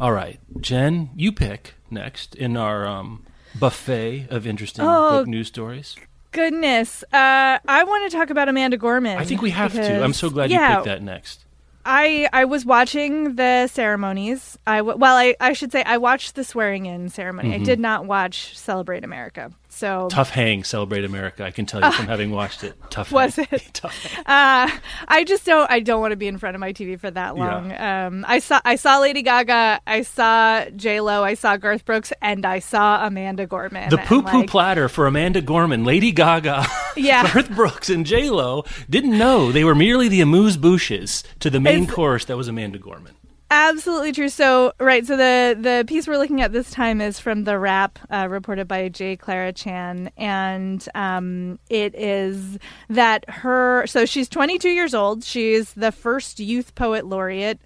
[0.00, 3.24] All right, Jen, you pick next in our um,
[3.58, 5.18] buffet of interesting Oh.
[5.18, 5.94] book news stories.
[6.32, 9.18] Goodness, uh, I want to talk about Amanda Gorman.
[9.18, 10.02] I think we have to.
[10.02, 11.43] I'm so glad yeah, you picked that next.
[11.84, 14.58] I I was watching the ceremonies.
[14.66, 17.50] I w- well, I I should say I watched the swearing in ceremony.
[17.50, 17.62] Mm-hmm.
[17.62, 19.52] I did not watch Celebrate America.
[19.68, 21.44] So Tough hang, celebrate America.
[21.44, 22.74] I can tell you from having watched it.
[22.90, 23.10] Tough.
[23.10, 23.48] Was hang.
[23.50, 23.70] it?
[23.72, 24.04] Tough.
[24.04, 24.24] Hang.
[24.24, 24.70] uh,
[25.08, 25.68] I just don't.
[25.68, 27.72] I don't want to be in front of my TV for that long.
[27.72, 28.60] Um, I saw.
[28.64, 29.80] I saw Lady Gaga.
[29.84, 31.24] I saw J Lo.
[31.24, 33.90] I saw Garth Brooks, and I saw Amanda Gorman.
[33.90, 36.66] The poo poo like, platter for Amanda Gorman, Lady Gaga,
[36.96, 37.24] Yeah.
[37.32, 41.58] Garth Brooks, and J Lo didn't know they were merely the amuse bouches to the
[41.58, 43.14] main It's- course that was Amanda Gorman.
[43.50, 44.30] Absolutely true.
[44.30, 45.06] So, right.
[45.06, 48.66] So the the piece we're looking at this time is from the Wrap, uh, reported
[48.66, 49.16] by J.
[49.16, 52.58] Clara Chan, and um, it is
[52.88, 53.86] that her.
[53.86, 55.22] So she's 22 years old.
[55.22, 57.60] She's the first youth poet laureate.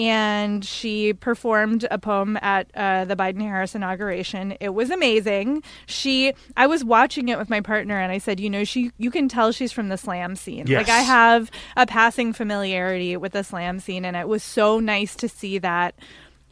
[0.00, 4.56] And she performed a poem at uh, the Biden Harris inauguration.
[4.58, 5.62] It was amazing.
[5.86, 9.10] She, I was watching it with my partner, and I said, you know, she, you
[9.10, 10.66] can tell she's from the slam scene.
[10.66, 10.78] Yes.
[10.78, 15.14] Like I have a passing familiarity with the slam scene, and it was so nice
[15.16, 15.94] to see that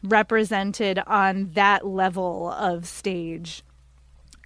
[0.03, 3.63] represented on that level of stage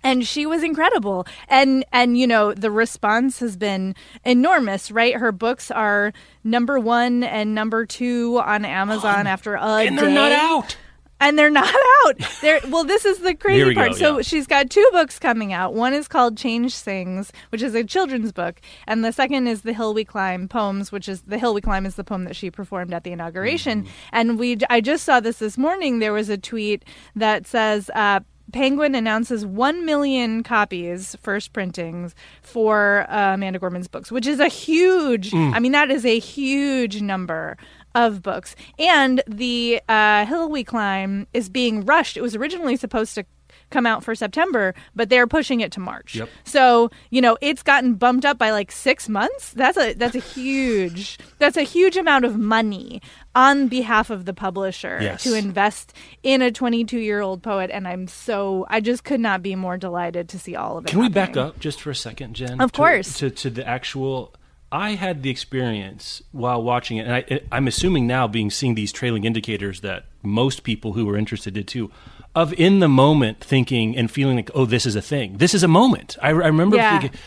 [0.03, 5.31] and she was incredible and and you know the response has been enormous right her
[5.31, 6.13] books are
[6.43, 10.77] number one and number two on amazon after a and they're not out.
[11.23, 11.73] and they're not
[12.05, 12.15] out.
[12.41, 12.83] They're well.
[12.83, 13.91] This is the crazy part.
[13.91, 14.21] go, so yeah.
[14.23, 15.73] she's got two books coming out.
[15.73, 19.73] One is called Change Sings, which is a children's book, and the second is The
[19.73, 22.51] Hill We Climb Poems, which is The Hill We Climb is the poem that she
[22.51, 23.83] performed at the inauguration.
[23.83, 23.91] Mm-hmm.
[24.11, 25.99] And we, I just saw this this morning.
[25.99, 26.83] There was a tweet
[27.15, 27.89] that says.
[27.95, 28.21] Uh,
[28.53, 34.47] Penguin announces 1 million copies, first printings, for uh, Amanda Gorman's books, which is a
[34.47, 35.53] huge, Mm.
[35.55, 37.57] I mean, that is a huge number
[37.95, 38.55] of books.
[38.79, 42.17] And the uh, Hill We Climb is being rushed.
[42.17, 43.25] It was originally supposed to
[43.73, 46.15] come out for September, but they're pushing it to March.
[46.15, 46.29] Yep.
[46.45, 49.51] So, you know, it's gotten bumped up by like 6 months.
[49.51, 53.01] That's a that's a huge that's a huge amount of money
[53.35, 55.23] on behalf of the publisher Yes.
[55.23, 59.75] to invest in a 22-year-old poet and I'm so I just could not be more
[59.77, 60.89] delighted to see all of it.
[60.89, 62.61] Can we back up just for a second, Jen?
[62.61, 63.17] Of to- course.
[63.17, 64.33] To, to the actual.
[64.71, 68.91] I had the experience while watching it, and I, I'm assuming now, being seeing these
[68.91, 71.91] trailing indicators, that most people who were interested did too,
[72.35, 75.37] of in the moment thinking and feeling like, oh, this is a thing.
[75.37, 76.17] This is a moment.
[76.21, 76.99] I, I remember Yeah.
[76.99, 77.19] thinking,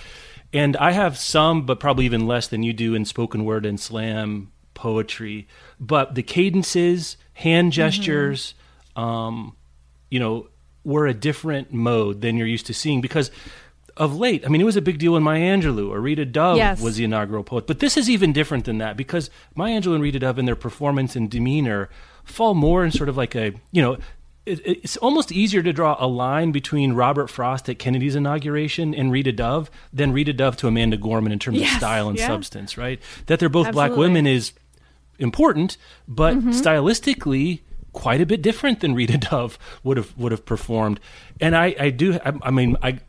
[0.52, 3.78] and I have some, but probably even less than you do in spoken word and
[3.78, 5.46] slam poetry.
[5.78, 8.54] But the cadences, hand gestures,
[8.96, 9.54] um,
[10.10, 10.48] you know,
[10.84, 13.30] were a different mode than you're used to seeing because
[13.96, 14.44] of late.
[14.44, 16.80] I mean, it was a big deal when Maya Angelou or Rita Dove Yes.
[16.80, 17.66] was the inaugural poet.
[17.66, 20.54] But this is even different than that because Maya Angelou and Rita Dove in their
[20.56, 21.88] performance and demeanor
[22.24, 23.96] fall more in sort of like a, you know,
[24.46, 29.32] it's almost easier to draw a line between Robert Frost at Kennedy's inauguration and Rita
[29.32, 32.28] Dove than Rita Dove to Amanda Gorman in terms Yes, of style and yeah.
[32.28, 33.00] substance, right?
[33.26, 34.52] That they're both black women is
[35.18, 36.50] important, but Mm-hmm.
[36.50, 37.60] stylistically
[37.92, 41.00] quite a bit different than Rita Dove would have would have performed.
[41.40, 43.00] And I, I do I, I mean I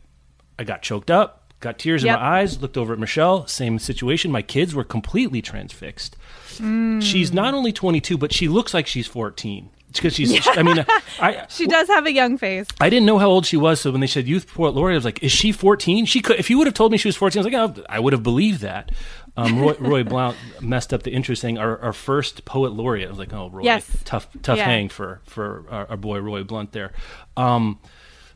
[0.58, 2.16] I got choked up, got tears Yep.
[2.16, 4.32] in my eyes, looked over at Michelle, same situation.
[4.32, 6.16] My kids were completely transfixed.
[6.56, 7.00] Mm.
[7.02, 9.70] She's not only 22, but she looks like she's 14.
[9.92, 10.84] Because she's, I mean,
[11.20, 12.66] I, She does have a young face.
[12.80, 14.98] I didn't know how old she was, so when they said youth poet laureate, I
[14.98, 16.38] was like, "Is she 14?" She could.
[16.38, 18.12] If you would have told me she was 14, I was like, oh, "I would
[18.12, 18.92] have believed that."
[19.36, 23.06] Um, Roy, Roy Blunt messed up the intro saying our, our first poet laureate.
[23.06, 23.90] I was like, "Oh, Roy, Yes.
[24.04, 24.64] tough, tough Yeah.
[24.66, 26.92] hang for for our, our boy Roy Blunt there."
[27.36, 27.78] Um,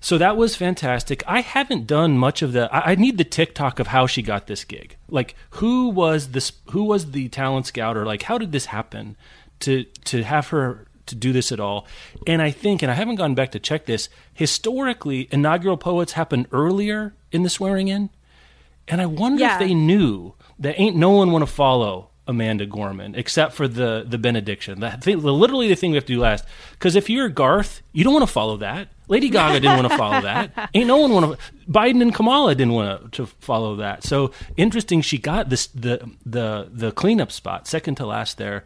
[0.01, 1.23] so that was fantastic.
[1.29, 2.75] I haven't done much of the.
[2.75, 4.97] I, I need the TikTok of how she got this gig.
[5.09, 6.53] Like, who was this?
[6.71, 7.97] Who was the talent scout?
[7.97, 9.17] Or like, how did this happen?
[9.61, 11.87] To to have her to do this at all.
[12.27, 14.09] And I think, and I haven't gone back to check this.
[14.35, 18.11] Historically, inaugural poets happen earlier in the swearing in,
[18.89, 19.55] and I wonder Yeah.
[19.55, 24.05] if they knew that ain't no one want to follow Amanda Gorman except for the
[24.07, 24.81] the benediction.
[24.81, 26.45] That thing, literally the thing we have to do last.
[26.73, 28.89] Because if you're Garth, you don't want to follow that.
[29.09, 30.71] Lady Gaga didn't want to follow that.
[30.75, 31.39] Ain't no one want to.
[31.71, 34.05] Biden and Kamala didn't want to follow that.
[34.05, 35.01] So interesting.
[35.01, 38.65] She got this the the the cleanup spot, second to last there,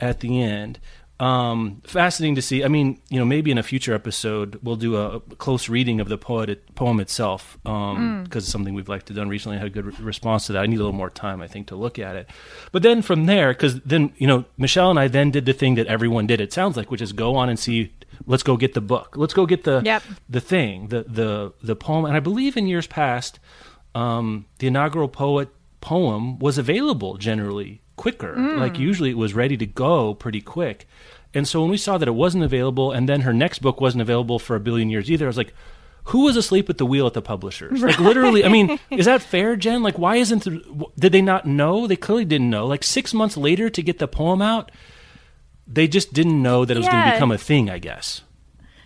[0.00, 0.78] at the end.
[1.18, 2.62] Um, fascinating to see.
[2.62, 6.08] I mean, you know, maybe in a future episode we'll do a close reading of
[6.10, 9.56] the poet poem itself um, because it's something we've liked to done recently.
[9.56, 10.62] I had a good re- response to that.
[10.62, 12.28] I need a little more time, I think, to look at it.
[12.70, 15.76] But then from there, because then you know, Michelle and I then did the thing
[15.76, 16.38] that everyone did.
[16.40, 17.94] It sounds like, which is go on and see.
[18.26, 19.14] Let's go get the book.
[19.16, 20.02] Let's go get the Yep.
[20.28, 22.04] the thing, the the the poem.
[22.04, 23.38] And I believe in years past,
[23.94, 25.48] um, the inaugural poet
[25.80, 28.34] poem was available generally quicker.
[28.34, 28.58] Hmm.
[28.58, 30.86] Like usually it was ready to go pretty quick.
[31.34, 34.02] And so when we saw that it wasn't available, and then her next book wasn't
[34.02, 35.52] available for a billion years either, I was like,
[36.04, 37.82] who was asleep at the wheel at the publishers?
[37.82, 39.82] Like literally, I mean, is that fair, Jen?
[39.82, 41.86] Like, why isn't the, did they not know?
[41.86, 42.66] They clearly didn't know.
[42.66, 44.70] Like six months later to get the poem out,
[45.66, 47.68] they just didn't know that it was going to become a thing.
[47.68, 48.22] I guess.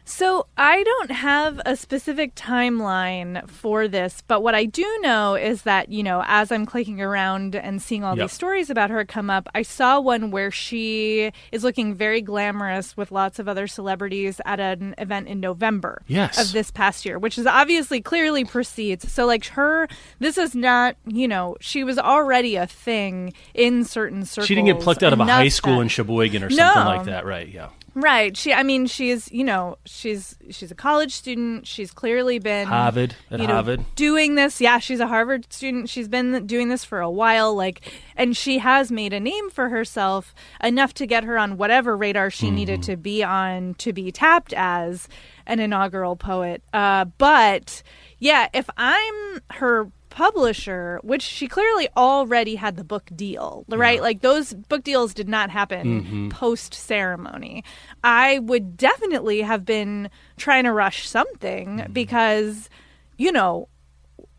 [0.04, 5.62] So I don't have a specific timeline for this, but what I do know is
[5.62, 8.24] that, you know, as I'm clicking around and seeing all Yep.
[8.24, 12.96] these stories about her come up, I saw one where she is looking very glamorous
[12.96, 16.40] with lots of other celebrities at an event in November Yes.
[16.40, 19.10] of this past year, which is obviously clearly precedes.
[19.12, 19.86] So like her
[20.18, 24.48] this is not, you know, she was already a thing in certain circles.
[24.48, 26.56] She didn't get plucked out of a high school that- in Sheboygan or No.
[26.56, 27.48] something like that, right?
[27.48, 27.68] Yeah.
[28.00, 28.36] Right.
[28.36, 31.66] She I mean she's, you know, she's she's a college student.
[31.66, 33.84] She's clearly been Harvard at you know, Harvard.
[33.96, 34.60] doing this.
[34.60, 35.88] Yeah, she's a Harvard student.
[35.88, 39.68] She's been doing this for a while like and she has made a name for
[39.68, 42.92] herself enough to get her on whatever radar she needed Mm-hmm.
[42.92, 45.08] to be on to be tapped as
[45.46, 46.62] an inaugural poet.
[46.72, 47.82] Uh but
[48.18, 54.02] yeah, if I'm her publisher, which she clearly already had the book deal, right?
[54.02, 56.28] Like those book deals did not happen Mm-hmm.
[56.30, 57.64] post ceremony.
[58.04, 61.92] I would definitely have been trying to rush something Mm-hmm.
[61.92, 62.68] because,
[63.16, 63.68] you know,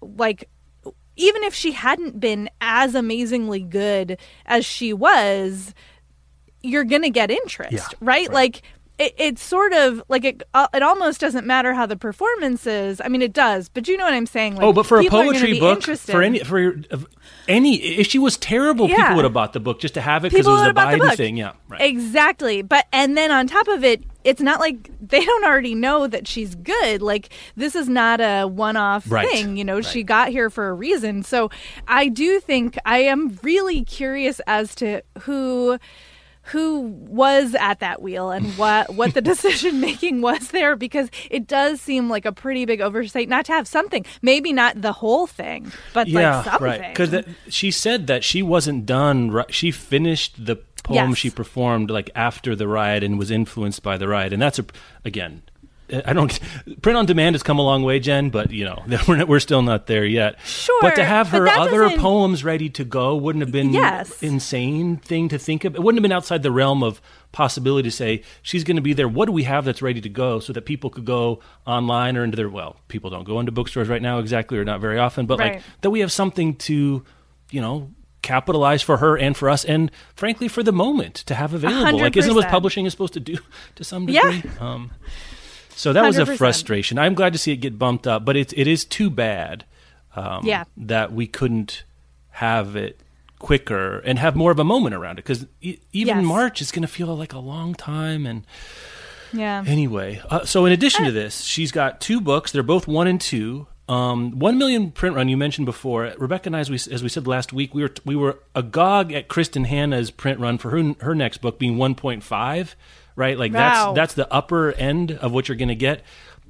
[0.02, 0.50] like
[1.16, 5.74] even if she hadn't been as amazingly good as she was,
[6.64, 8.28] you're going to get interest, Yeah, right?
[8.28, 8.32] right.
[8.34, 8.62] Like
[9.02, 10.44] it, it's sort of like it.
[10.54, 13.02] Uh, it almost doesn't matter how the performance is.
[13.04, 14.56] I mean, it does, but you know what I'm saying.
[14.56, 16.12] Like, oh, but for a people are gonna poetry book, interested.
[16.12, 16.76] for any for
[17.48, 20.32] any, if she was terrible, people would have bought the book just to have it
[20.32, 21.38] because it was a Biden thing.
[21.38, 21.82] Yeah, right.
[21.82, 22.62] Exactly.
[22.62, 26.28] But and then on top of it, it's not like they don't already know that
[26.28, 27.02] she's good.
[27.02, 29.28] Like this is not a one-off Right.
[29.28, 29.58] thing.
[29.58, 29.86] You know, Right.
[29.86, 31.24] she got here for a reason.
[31.24, 31.50] So
[31.88, 35.80] I do think I am really curious as to who
[36.52, 41.48] who was at that wheel and what what the decision making was there because it
[41.48, 45.28] does seem like a pretty big oversight not to have something maybe not the whole
[45.28, 46.96] thing but yeah, like something right.
[46.96, 49.44] Because she said that she wasn't done.
[49.50, 51.18] She finished the poem Yes.
[51.18, 54.66] she performed like after the riot and was influenced by the riot, and that's a
[55.06, 55.44] again.
[56.06, 56.40] I don't
[56.82, 59.40] print on demand has come a long way, Jen, but you know we're not, we're
[59.40, 60.40] still not there yet.
[60.46, 64.22] Sure, but to have her other poems ready to go wouldn't have been Yes.
[64.24, 65.76] insane thing to think of.
[65.76, 67.02] It wouldn't have been outside the realm of
[67.32, 69.08] possibility to say she's going to be there.
[69.08, 72.24] What do we have that's ready to go so that people could go online or
[72.24, 75.26] into their well, people don't go into bookstores right now exactly or not very often,
[75.26, 77.04] but like that we have something to,
[77.52, 77.92] you know.
[78.24, 81.84] Capitalize for her and for us, and frankly for the moment to have available.
[81.84, 83.36] hundred Like, isn't what publishing is supposed to do
[83.74, 84.30] to some Yeah.
[84.30, 84.52] degree?
[84.60, 84.92] Um,
[85.76, 86.98] so that was a frustration.
[87.00, 89.66] I'm glad to see it get bumped up, but it it is too bad
[90.16, 90.66] um, Yeah.
[90.78, 91.84] that we couldn't
[92.32, 93.00] have it
[93.40, 96.26] quicker and have more of a moment around it because e- even Yes.
[96.26, 98.26] March is going to feel like a long time.
[98.26, 98.46] And
[99.34, 99.64] Yeah.
[99.66, 102.52] anyway, uh, so in addition to this, she's got two books.
[102.52, 103.68] They're both one and two.
[103.90, 106.14] Um, one million print run you mentioned before.
[106.18, 109.12] Rebecca and I, as we, as we said last week, we were we were agog
[109.12, 112.76] at Kristin Hannah's print run for her her next book being one point five.
[113.22, 113.94] Right, like Wow.
[113.94, 116.04] that's that's the upper end of what you're going to get.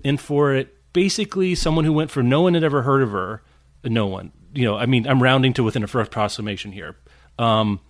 [0.05, 3.41] And for it, basically, someone who went for no one had ever heard of her,
[3.83, 4.31] no one.
[4.53, 6.95] You know, I mean, I'm rounding to within a first approximation here.
[7.37, 7.81] Um,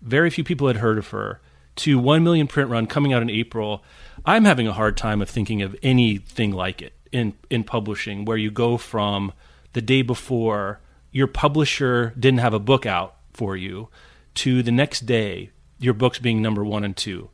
[0.00, 1.42] very few people had heard of her
[1.76, 3.84] to 1 million print run coming out in April.
[4.24, 8.38] I'm having a hard time of thinking of anything like it in in publishing where
[8.38, 9.32] you go from
[9.74, 10.80] the day before
[11.12, 13.88] your publisher didn't have a book out for you
[14.36, 17.28] to the next day your book's being number 1 and 2.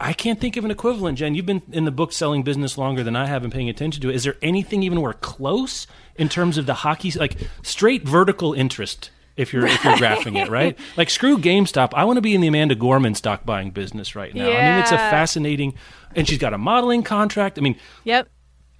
[0.00, 1.34] I can't think of an equivalent, Jen.
[1.34, 4.10] You've been in the book selling business longer than I have and paying attention to
[4.10, 4.16] it.
[4.16, 9.10] Is there anything even where close in terms of the hockey, like straight vertical interest
[9.36, 10.78] if you're if you're graphing it, right?
[10.98, 11.94] Like screw GameStop.
[11.94, 14.44] I want to be in the Amanda Gorman stock buying business right now.
[14.50, 15.74] I mean, it's a fascinating,
[16.14, 17.56] and she's got a modeling contract.
[17.58, 18.28] I mean, Yep.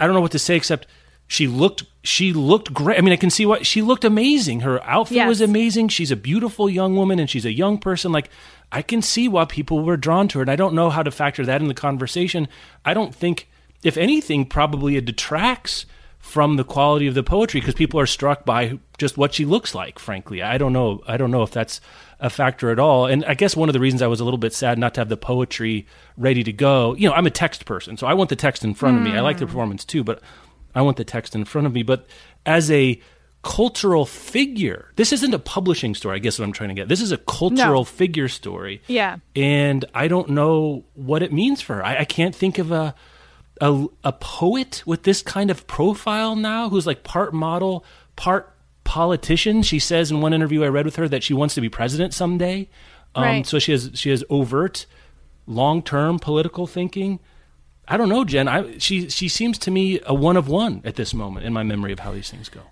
[0.00, 0.86] I don't know what to say except
[1.26, 2.98] she looked she looked great.
[2.98, 4.60] I mean, I can see what she looked amazing.
[4.60, 5.28] Her outfit Yes.
[5.28, 5.88] was amazing.
[5.88, 8.12] She's a beautiful young woman and she's a young person.
[8.12, 8.30] Like
[8.70, 10.42] I can see why people were drawn to her.
[10.42, 12.48] And I don't know how to factor that in the conversation.
[12.84, 13.48] I don't think
[13.82, 15.86] if anything probably it detracts
[16.18, 19.74] from the quality of the poetry because people are struck by just what she looks
[19.74, 20.42] like frankly.
[20.42, 21.80] I don't know i don't know if that's
[22.20, 23.06] a factor at all.
[23.06, 25.00] And i guess one of the reasons i was a little bit sad not to
[25.00, 28.30] have the poetry ready to go you know i'm a text person so i want
[28.30, 29.16] the text in front of me.
[29.16, 29.48] I like the mm.
[29.48, 30.20] performance too but
[30.74, 31.82] i want the text in front of me.
[31.82, 32.06] But
[32.44, 33.00] as a
[33.42, 37.00] cultural figure this isn't a publishing story i guess what i'm trying to get this
[37.00, 37.84] is a cultural No.
[37.84, 39.18] figure story Yeah.
[39.36, 41.84] and I don't know what it means for her.
[41.84, 42.94] I, I can't think of a,
[43.60, 47.84] a a poet with this kind of profile now, who's like part model,
[48.16, 48.52] part
[48.84, 49.62] politician.
[49.62, 52.14] She says in one interview I read with her that she wants to be president
[52.14, 52.68] someday.
[53.14, 53.46] Um, Right.
[53.46, 54.86] So she has she has overt,
[55.46, 57.20] long term political thinking.
[57.86, 58.48] I don't know, Jen.
[58.48, 61.62] I she she seems to me a one of one at this moment in my
[61.62, 62.62] memory of how these things go.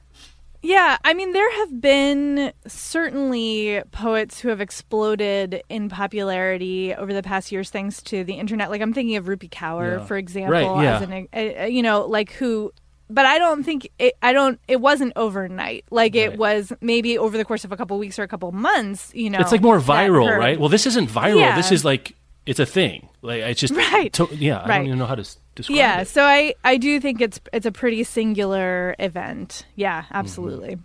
[0.66, 7.22] Yeah, I mean, there have been certainly poets who have exploded in popularity over the
[7.22, 8.68] past years thanks to the internet.
[8.70, 10.04] Like, I'm thinking of Rupi Kaur, Yeah.
[10.06, 10.96] for example, Right, yeah.
[10.96, 12.72] as an, uh, uh, you know, like who.
[13.08, 14.14] But I don't think it.
[14.20, 14.58] I don't.
[14.66, 15.84] It wasn't overnight.
[15.92, 19.12] Like it was maybe over the course of a couple weeks or a couple months.
[19.14, 20.58] You know, it's like more viral, her- right?
[20.58, 21.38] Well, this isn't viral.
[21.38, 21.54] Yeah.
[21.54, 23.08] This is like it's a thing.
[23.22, 24.12] Like it's just Right.
[24.14, 24.76] to- yeah, I Right.
[24.78, 25.24] don't even know how to
[25.56, 26.08] describe Yeah, it.
[26.08, 29.66] so I I do think it's it's a pretty singular event.
[29.74, 30.14] Yeah, Mm-hmm.
[30.14, 30.78] absolutely.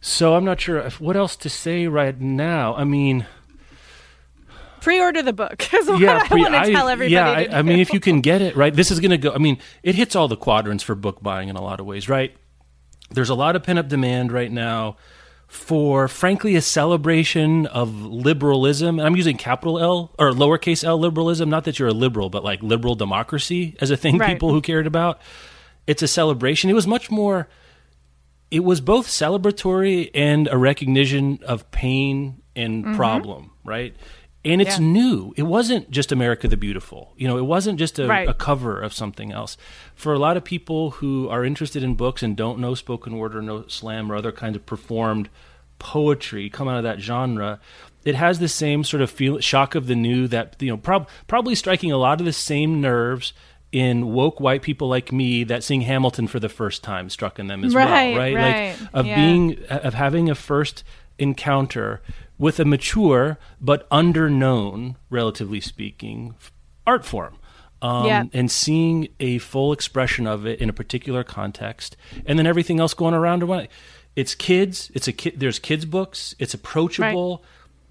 [0.00, 2.74] So I'm not sure if, what else to say right now.
[2.74, 3.26] I mean,
[4.80, 7.12] Pre-order the book is what yeah, I want to tell everybody.
[7.14, 7.30] yeah.
[7.54, 9.32] I, I mean, if you can get it right, this is going to go.
[9.32, 12.08] I mean, it hits all the quadrants for book buying in a lot of ways,
[12.08, 12.34] right?
[13.10, 14.96] There's a lot of pent up demand right now
[15.46, 18.98] for, frankly, a celebration of liberalism.
[18.98, 21.48] And I'm using capital L or lowercase L liberalism.
[21.48, 24.32] Not that you're a liberal, but like liberal democracy as a thing Right.
[24.32, 25.20] people who cared about.
[25.86, 26.68] It's a celebration.
[26.68, 27.48] It was much more
[28.50, 32.96] it was both celebratory and a recognition of pain and mm-hmm.
[32.96, 33.94] problem, right?
[34.52, 34.78] And it's.
[34.78, 34.86] Yeah.
[34.86, 35.34] new.
[35.36, 37.12] It wasn't just America the Beautiful.
[37.16, 38.28] You know, it wasn't just a, Right.
[38.28, 39.56] a cover of something else.
[39.94, 43.34] For a lot of people who are interested in books and don't know spoken word
[43.36, 45.28] or know slam or other kinds of performed
[45.78, 47.60] poetry come out of that genre,
[48.04, 51.08] it has the same sort of feel shock of the new that you know prob-
[51.26, 53.32] probably striking a lot of the same nerves
[53.72, 57.46] in woke white people like me that seeing Hamilton for the first time struck in
[57.48, 58.34] them as Right, well, right?
[58.34, 59.16] right, Like of yeah.
[59.16, 60.82] being of having a first
[61.18, 62.00] encounter
[62.38, 66.34] with a mature but underknown, relatively speaking,
[66.86, 67.36] art form.
[67.82, 68.24] Um, Yeah.
[68.32, 71.94] and seeing a full expression of it in a particular context,
[72.24, 73.70] and then everything else going around around it.
[74.16, 74.90] It's kids.
[74.94, 75.34] It's a kid.
[75.38, 76.34] There's kids books.
[76.38, 77.44] It's approachable.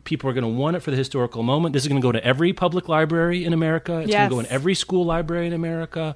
[0.03, 1.73] People are going to want it for the historical moment.
[1.73, 3.99] This is going to go to every public library in America.
[3.99, 6.15] It's going to go in every school library in America.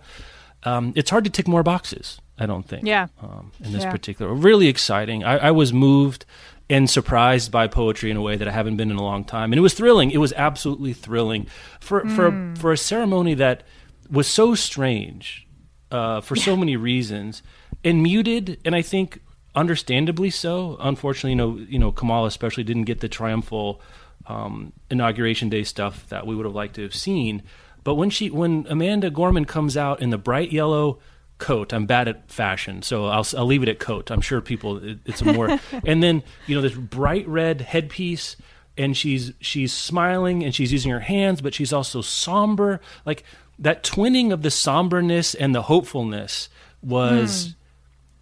[0.63, 2.19] Um, it's hard to tick more boxes.
[2.39, 2.85] I don't think.
[2.87, 3.07] Yeah.
[3.21, 3.91] Um, in this Yeah.
[3.91, 5.23] particular, really exciting.
[5.23, 6.25] I, I was moved
[6.69, 9.51] and surprised by poetry in a way that I haven't been in a long time,
[9.51, 10.11] and it was thrilling.
[10.11, 11.47] It was absolutely thrilling
[11.79, 13.63] for for for a ceremony that
[14.09, 15.47] was so strange
[15.91, 17.41] uh, for so many reasons,
[17.83, 19.21] and muted, and I think
[19.55, 20.77] understandably so.
[20.79, 23.81] Unfortunately, you know, you know, Kamala especially didn't get the triumphal
[24.27, 27.43] um, inauguration day stuff that we would have liked to have seen.
[27.83, 30.99] But when she, when Amanda Gorman comes out in the bright yellow
[31.39, 34.11] coat, I'm bad at fashion, so I'll I'll leave it at coat.
[34.11, 35.59] I'm sure people, it, it's more.
[35.85, 38.35] and then you know this bright red headpiece,
[38.77, 42.79] and she's she's smiling and she's using her hands, but she's also somber.
[43.05, 43.23] Like
[43.57, 46.49] that twinning of the somberness and the hopefulness
[46.81, 47.55] was mm.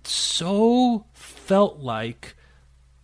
[0.03, 2.35] so felt like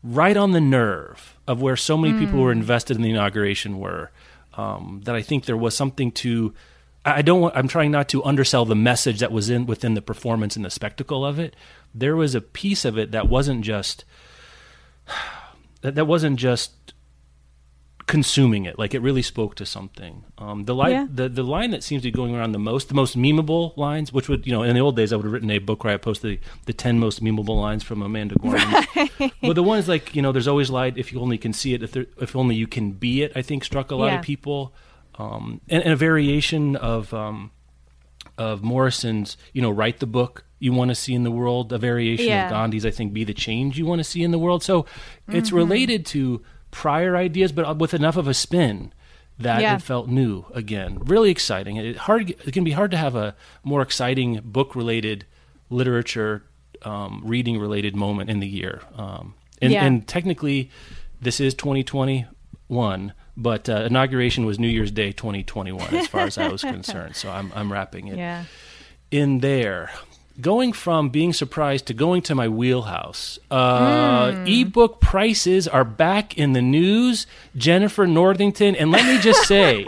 [0.03, 2.19] right on the nerve of where so many mm.
[2.19, 4.11] people who were invested in the inauguration were.
[4.55, 6.53] Um, that I think there was something to.
[7.05, 7.55] I don't want.
[7.57, 10.69] I'm trying not to undersell the message that was in within the performance and the
[10.69, 11.55] spectacle of it.
[11.93, 14.05] There was a piece of it that wasn't just.
[15.81, 16.93] That, that wasn't just
[18.05, 18.77] consuming it.
[18.77, 20.23] Like it really spoke to something.
[20.37, 21.07] Um, the line, yeah.
[21.09, 24.11] the the line that seems to be going around the most, the most memeable lines,
[24.11, 25.93] which would you know in the old days I would have written a book where
[25.93, 28.85] I posted the, the ten most memeable lines from Amanda Gorman.
[28.95, 29.33] Right.
[29.41, 31.83] But the ones like you know, there's always light if you only can see it,
[31.83, 33.31] if there, if only you can be it.
[33.35, 34.19] I think struck a lot yeah.
[34.19, 34.73] of people,
[35.15, 37.51] um, and, and, a variation of um,
[38.37, 41.77] of Morrison's, you know, write the book you want to see in the world, a
[41.77, 42.45] variation yeah.
[42.45, 44.63] of Gandhi's, I think, be the change you want to see in the world.
[44.63, 44.85] So
[45.27, 45.57] it's mm-hmm.
[45.57, 46.41] related to
[46.71, 48.93] prior ideas, but with enough of a spin
[49.37, 49.75] that yeah.
[49.75, 50.99] it felt new again.
[50.99, 51.75] Really exciting.
[51.77, 52.29] It hard.
[52.29, 55.25] It can be hard to have a more exciting book related
[55.69, 56.43] literature
[56.83, 58.81] um, reading related moment in the year.
[58.95, 59.85] Um, and, yeah.
[59.85, 60.69] and, technically,
[61.21, 66.47] this is 2021, but uh, inauguration was New Year's Day 2021, as far as I
[66.47, 67.15] was concerned.
[67.15, 68.45] So I'm I'm wrapping it yeah.
[69.11, 69.91] in there
[70.41, 73.37] going from being surprised to going to my wheelhouse.
[73.51, 74.61] Uh, mm.
[74.61, 77.27] Ebook prices are back in the news.
[77.55, 79.85] Jennifer Northington, and let me just say,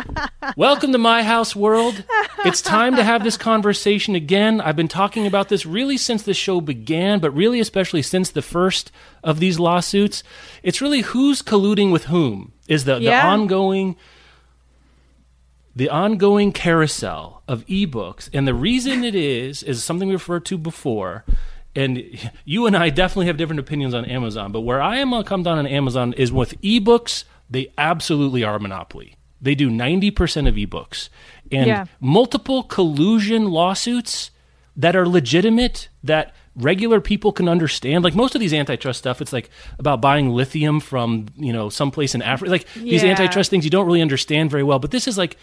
[0.56, 2.04] welcome to my house world.
[2.44, 4.60] It's time to have this conversation again.
[4.60, 8.42] I've been talking about this really since the show began, but really especially since the
[8.42, 8.92] first
[9.24, 10.22] of these lawsuits.
[10.62, 13.22] It's really who's colluding with whom is the, yeah.
[13.22, 13.96] the ongoing
[15.78, 18.28] the ongoing carousel of ebooks.
[18.32, 21.24] And the reason it is, is something we referred to before.
[21.76, 22.02] And
[22.44, 24.50] you and I definitely have different opinions on Amazon.
[24.50, 28.56] But where I am uh, come down on Amazon is with ebooks, they absolutely are
[28.56, 29.14] a monopoly.
[29.40, 31.10] They do 90% of ebooks.
[31.52, 31.84] And yeah.
[32.00, 34.32] multiple collusion lawsuits
[34.76, 38.04] that are legitimate, that regular people can understand.
[38.04, 42.14] Like most of these antitrust stuff, it's like about buying lithium from, you know, someplace
[42.14, 42.50] in Africa.
[42.50, 42.82] Like yeah.
[42.82, 44.78] these antitrust things you don't really understand very well.
[44.78, 45.36] But this is like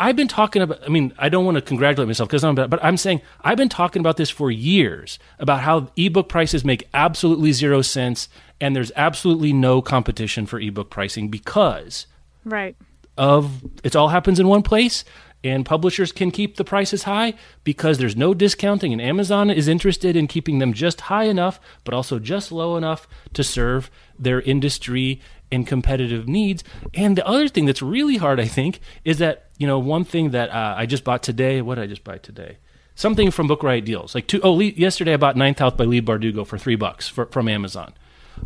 [0.00, 0.82] I've been talking about.
[0.82, 3.68] I mean, I don't want to congratulate myself because I'm, but I'm saying I've been
[3.68, 8.30] talking about this for years about how ebook prices make absolutely zero sense,
[8.62, 12.06] and there's absolutely no competition for ebook pricing because
[12.46, 12.76] right
[13.18, 15.04] of it all happens in one place,
[15.42, 17.34] and publishers can keep the prices high
[17.64, 21.94] because there's no discounting, and Amazon is interested in keeping them just high enough, but
[21.94, 25.20] also just low enough to serve their industry
[25.52, 26.62] and competitive needs.
[26.94, 30.30] And the other thing that's really hard, I think, is that you know one thing
[30.30, 31.62] that uh, I just bought today.
[31.62, 32.58] What did I just buy today?
[32.94, 34.14] Something from Book Riot Deals.
[34.14, 37.26] Like two, oh, yesterday I bought Ninth House by Leigh Bardugo for three bucks for,
[37.26, 37.94] from Amazon.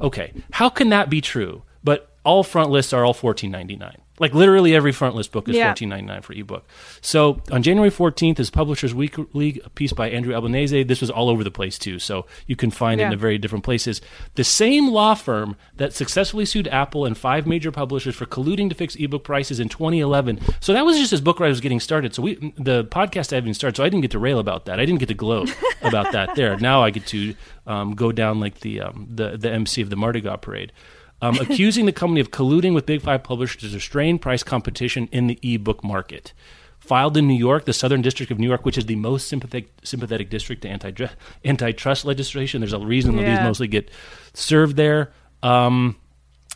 [0.00, 1.62] Okay, how can that be true?
[1.82, 4.00] But all front lists are all fourteen ninety nine.
[4.18, 5.66] Like literally every front list book is yeah.
[5.66, 6.64] fourteen ninety nine for ebook.
[7.00, 10.84] So on January fourteenth is Publishers Weekly, a piece by Andrew Albanese.
[10.84, 13.08] This was all over the place too, so you can find yeah.
[13.08, 14.00] it in very different places.
[14.36, 18.74] The same law firm that successfully sued Apple and five major publishers for colluding to
[18.74, 20.40] fix ebook prices in 2011.
[20.60, 22.14] So that was just as Book was getting started.
[22.14, 24.78] So we the podcast I haven't started, so I didn't get to rail about that.
[24.78, 26.56] I didn't get to gloat about that there.
[26.58, 27.34] Now I get to
[27.66, 30.72] um, go down like the um, the the MC of the Mardi Gras parade
[31.20, 35.26] um, accusing the company of colluding with Big Five publishers to restrain price competition in
[35.26, 36.32] the ebook market.
[36.78, 39.70] Filed in New York, the Southern District of New York, which is the most sympathetic,
[39.82, 41.08] sympathetic district to anti,
[41.44, 42.60] antitrust legislation.
[42.60, 43.36] There's a reason yeah.
[43.36, 43.90] these mostly get
[44.34, 45.12] served there.
[45.42, 45.96] Um,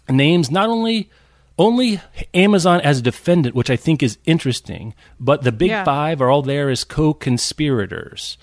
[0.08, 1.10] names not only
[1.58, 2.00] only
[2.34, 5.84] Amazon as a defendant, which I think is interesting, but the Big yeah.
[5.84, 8.38] Five are all there as co-conspirators.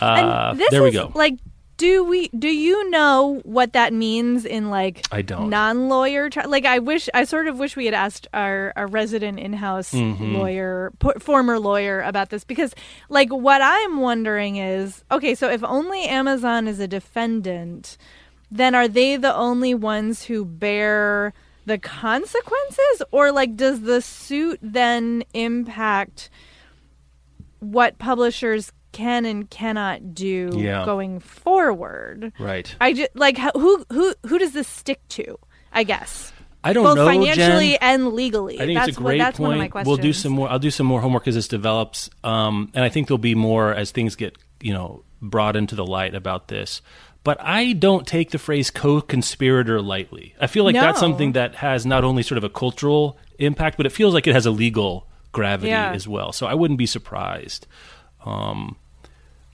[0.00, 1.10] Uh, there we go.
[1.14, 1.38] Like
[1.80, 6.78] do we do you know what that means in like I don't non-lawyer like I
[6.78, 10.36] wish I sort of wish we had asked our, our resident in-house mm-hmm.
[10.36, 12.74] lawyer p- former lawyer about this because
[13.08, 17.96] like what I'm wondering is okay so if only Amazon is a defendant
[18.50, 21.32] then are they the only ones who bear
[21.64, 26.28] the consequences or like does the suit then impact
[27.60, 30.84] what publishers can and cannot do yeah.
[30.84, 32.32] going forward.
[32.38, 32.74] Right.
[32.80, 35.38] I just like who who who does this stick to?
[35.72, 36.32] I guess.
[36.62, 36.90] I don't know.
[36.90, 37.78] both know, financially Jen.
[37.80, 38.60] and legally.
[38.60, 39.48] I think that's it's a great what, that's point.
[39.48, 39.88] one of my questions.
[39.88, 40.48] We'll do some more.
[40.50, 43.72] I'll do some more homework as this develops, um, and I think there'll be more
[43.74, 46.82] as things get you know brought into the light about this.
[47.22, 50.34] But I don't take the phrase co-conspirator lightly.
[50.40, 53.84] I feel like that's something that has not only sort of a cultural impact, but
[53.84, 55.92] it feels like it has a legal gravity Yeah.
[55.92, 56.32] as well.
[56.32, 57.66] So I wouldn't be surprised.
[58.24, 58.76] Um,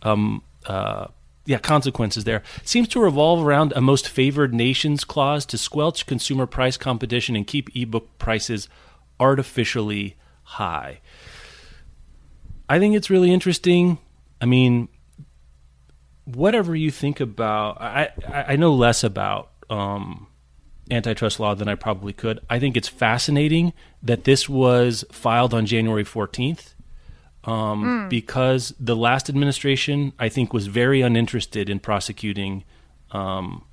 [0.07, 1.09] um, uh,
[1.47, 2.43] yeah, consequences there.
[2.65, 7.47] Seems to revolve around a most favored nations clause to squelch consumer price competition and
[7.47, 8.69] keep ebook prices
[9.21, 11.01] artificially high.
[12.69, 13.99] I think it's really interesting.
[14.41, 14.89] I mean,
[16.25, 20.27] whatever you think about, I I, know less about um,
[20.91, 22.41] antitrust law than I probably could.
[22.51, 26.75] I think it's fascinating that this was filed on January fourteenth
[27.47, 32.65] um, because the last administration, I think, was very uninterested in prosecuting
[33.13, 33.65] um,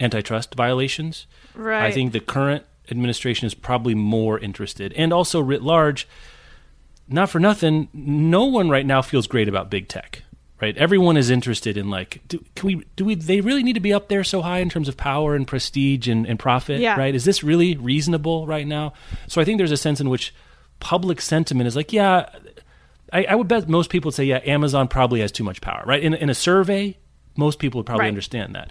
[0.00, 1.26] antitrust violations.
[1.54, 1.84] Right.
[1.84, 6.08] I think the current administration is probably more interested, and also writ large.
[7.08, 10.22] Not for nothing, no one right now feels great about big tech.
[10.58, 12.84] Right, everyone is interested in like, do, can we?
[12.96, 13.14] Do we?
[13.14, 16.08] They really need to be up there so high in terms of power and prestige
[16.08, 16.80] and, and profit.
[16.80, 16.98] Yeah.
[16.98, 17.14] Right?
[17.14, 18.94] Is this really reasonable right now?
[19.26, 20.34] So I think there's a sense in which
[20.80, 22.30] public sentiment is like, yeah,
[23.12, 25.82] I, I would bet most people would say, yeah, Amazon probably has too much power,
[25.86, 26.02] right?
[26.02, 26.96] In, in a survey,
[27.36, 28.08] most people would probably Right.
[28.08, 28.70] understand that.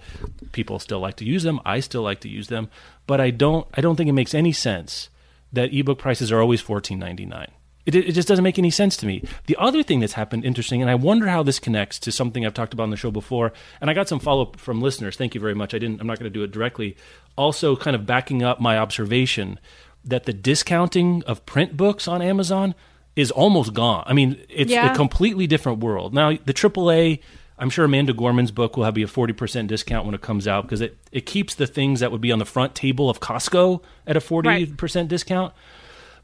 [0.52, 1.60] People still like to use them.
[1.66, 2.70] I still like to use them,
[3.08, 3.68] but I don't.
[3.76, 5.10] I don't think it makes any sense
[5.54, 7.52] that ebook prices are always fourteen ninety nine.
[7.86, 9.24] It, it just doesn't make any sense to me.
[9.46, 12.56] The other thing that's happened, interesting, and I wonder how this connects to something I've
[12.56, 15.16] talked about on the show before, and I got some follow up from listeners.
[15.16, 15.76] Thank you very much.
[15.76, 16.02] I didn't.
[16.02, 16.98] I'm not going to do it directly.
[17.38, 19.60] Also, kind of backing up my observation
[20.04, 22.74] that the discounting of print books on Amazon
[23.16, 24.04] is almost gone.
[24.08, 24.92] I mean, it's Yeah.
[24.92, 26.32] a completely different world now.
[26.32, 27.20] The AAA.
[27.58, 30.64] I'm sure Amanda Gorman's book will have be a 40% discount when it comes out
[30.64, 33.82] because it, it keeps the things that would be on the front table of Costco
[34.06, 35.54] at a 40% discount.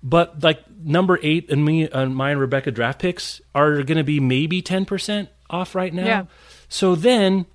[0.04, 4.04] But like number eight and me and my and Rebecca draft picks are going to
[4.04, 6.06] be maybe 10% off right now.
[6.06, 6.26] Yeah.
[6.68, 7.46] So then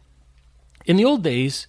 [0.87, 1.67] in the old days,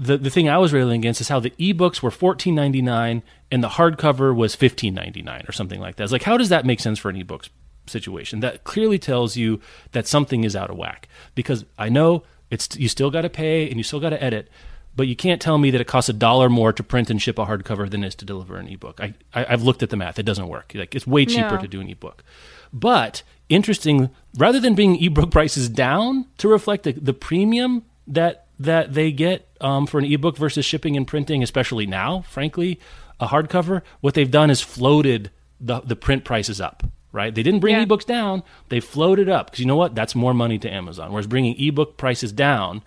[0.00, 3.22] the, the thing I was railing against is how the ebooks were fourteen ninety nine
[3.50, 6.04] and the hardcover was fifteen ninety nine or something like that.
[6.04, 7.50] It's like how does that make sense for an ebooks
[7.86, 8.40] situation?
[8.40, 9.60] That clearly tells you
[9.92, 11.08] that something is out of whack.
[11.34, 14.48] Because I know it's you still got to pay and you still got to edit,
[14.96, 17.38] but you can't tell me that it costs a dollar more to print and ship
[17.38, 19.00] a hardcover than it is to deliver an ebook.
[19.00, 20.72] I, I I've looked at the math; it doesn't work.
[20.74, 21.60] Like it's way cheaper No.
[21.62, 22.24] to do an ebook.
[22.72, 28.94] But interesting, rather than bringing ebook prices down to reflect the, the premium that that
[28.94, 32.78] they get um, for an ebook versus shipping and printing, especially now, frankly,
[33.18, 35.30] a hardcover, what they've done is floated
[35.60, 36.82] the the print prices up.
[37.12, 37.34] Right?
[37.34, 37.84] They didn't bring Yeah.
[37.84, 39.96] ebooks down; they floated up because you know what?
[39.96, 41.10] That's more money to Amazon.
[41.10, 42.82] Whereas bringing ebook prices down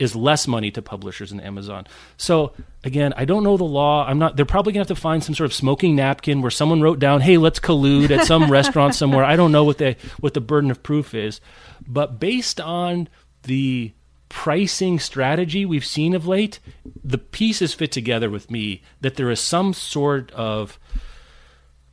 [0.00, 1.86] is less money to publishers and Amazon.
[2.16, 2.52] So
[2.84, 4.04] again, I don't know the law.
[4.06, 4.34] I'm not.
[4.36, 7.20] They're probably gonna have to find some sort of smoking napkin where someone wrote down,
[7.20, 9.24] "Hey, let's collude" at some restaurant somewhere.
[9.24, 11.40] I don't know what the what the burden of proof is,
[11.86, 13.08] but based on
[13.44, 13.92] the
[14.28, 16.60] pricing strategy we've seen of late,
[17.02, 20.78] the pieces fit together with me that there is some sort of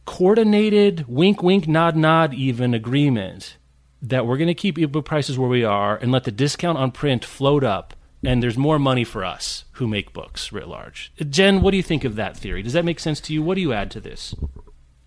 [0.06, 3.58] coordinated wink wink nod nod even agreement
[4.02, 6.92] that we're going to keep ebook prices where we are and let the discount on
[6.92, 11.12] print float up and there's more money for us who make books writ large.
[11.30, 12.64] Jen, what do you think of that theory?
[12.64, 13.44] Does that make sense to you?
[13.44, 14.36] What do you add to this?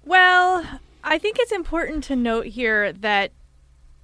[0.05, 0.65] Well,
[1.05, 3.33] I think it's important to note here that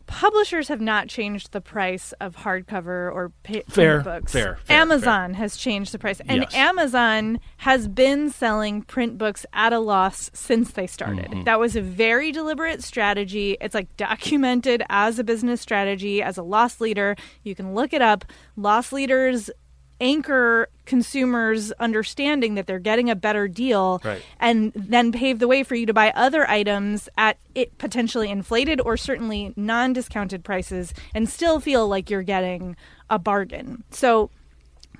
[0.07, 4.33] publishers have not changed the price of hardcover or pa- print Fair, books.
[4.33, 6.55] fair, fair, Amazon has changed the price, and Yes.
[6.55, 11.31] Amazon has been selling print books at a loss since they started.
[11.31, 11.45] Mm-hmm.
[11.45, 13.57] That was a very deliberate strategy.
[13.61, 17.17] It's like documented as a business strategy, as a loss leader.
[17.43, 18.25] You can look it up.
[18.57, 19.51] Loss leaders
[20.01, 24.23] anchor consumers understanding that they're getting a better deal Right.
[24.41, 28.81] and then pave the way for you to buy other items at it potentially inflated
[28.81, 32.77] or certainly non-discounted prices and still feel like you're getting
[33.11, 33.85] a bargain.
[33.91, 34.31] So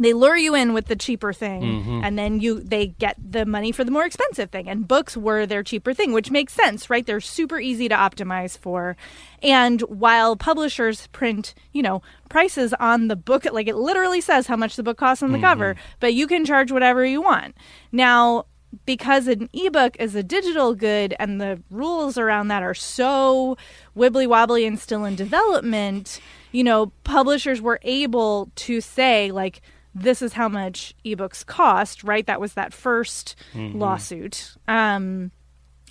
[0.01, 2.01] they lure you in with the cheaper thing Mm-hmm.
[2.05, 4.69] and then you they get the money for the more expensive thing.
[4.69, 7.07] And books were their cheaper thing which makes sense right?
[7.07, 8.97] They're super easy to optimize for.
[9.43, 14.57] And while publishers print you know prices on the book like it literally says how
[14.57, 17.57] much the book costs on the cover but you can charge whatever you want.
[17.93, 18.47] Now
[18.87, 23.57] because an ebook is a digital good and the rules around that are so
[23.97, 26.21] wibbly wobbly and still in development,
[26.51, 29.61] you know, publishers were able to say, like,
[29.95, 32.27] this is how much ebooks cost, right?
[32.27, 34.57] That was that 1st lawsuit.
[34.67, 35.31] Um,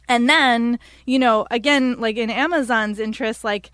[0.10, 3.72] and then, you know, again, like in Amazon's interest, like,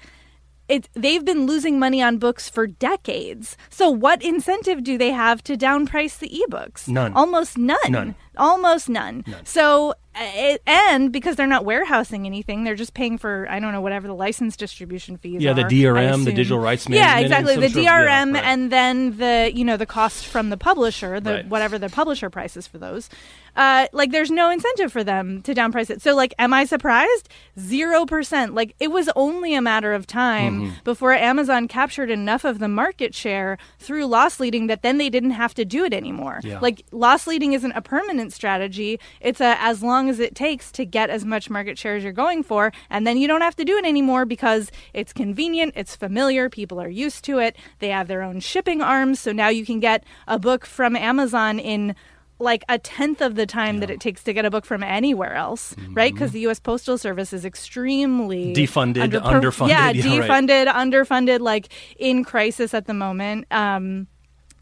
[0.67, 3.57] it they've been losing money on books for decades.
[3.69, 6.87] So what incentive do they have to downprice the ebooks?
[6.87, 7.13] None.
[7.13, 7.77] Almost none.
[7.89, 8.15] None.
[8.39, 9.23] Almost none.
[9.27, 9.45] None.
[9.45, 13.81] So uh, and because they're not warehousing anything, they're just paying for I don't know
[13.81, 15.41] whatever the license distribution fees.
[15.41, 17.55] Yeah, the are, I DRM, the digital rights Yeah, exactly.
[17.55, 18.43] The sort of- yeah, DRM right.
[18.43, 21.47] and then the you know the cost from the publisher, the Right.
[21.47, 23.09] whatever the publisher price is for those.
[23.55, 26.01] Uh, like there's no incentive for them to downprice it.
[26.01, 27.29] So like, am I surprised?
[27.59, 28.53] Zero percent.
[28.55, 30.69] Like it was only a matter of time Mm-hmm.
[30.83, 35.31] before Amazon captured enough of the market share through loss leading that then they didn't
[35.31, 36.39] have to do it anymore.
[36.43, 36.59] Yeah.
[36.59, 38.99] Like loss leading isn't a permanent strategy.
[39.21, 42.13] It's a as long as it takes to get as much market share as you're
[42.13, 45.95] going for, and then you don't have to do it anymore because it's convenient, it's
[45.95, 47.55] familiar, people are used to it.
[47.79, 51.59] They have their own shipping arms, so now you can get a book from Amazon
[51.59, 51.95] in
[52.41, 55.33] like a tenth of the time that it takes to get a book from anywhere
[55.33, 56.13] else, right?
[56.13, 56.57] Because the U.S.
[56.57, 60.29] Postal Service is extremely Defunded, underfunded, Yeah, yeah, right.
[60.29, 61.67] defunded, underfunded, like
[61.97, 63.45] in crisis at the moment.
[63.51, 64.07] Um,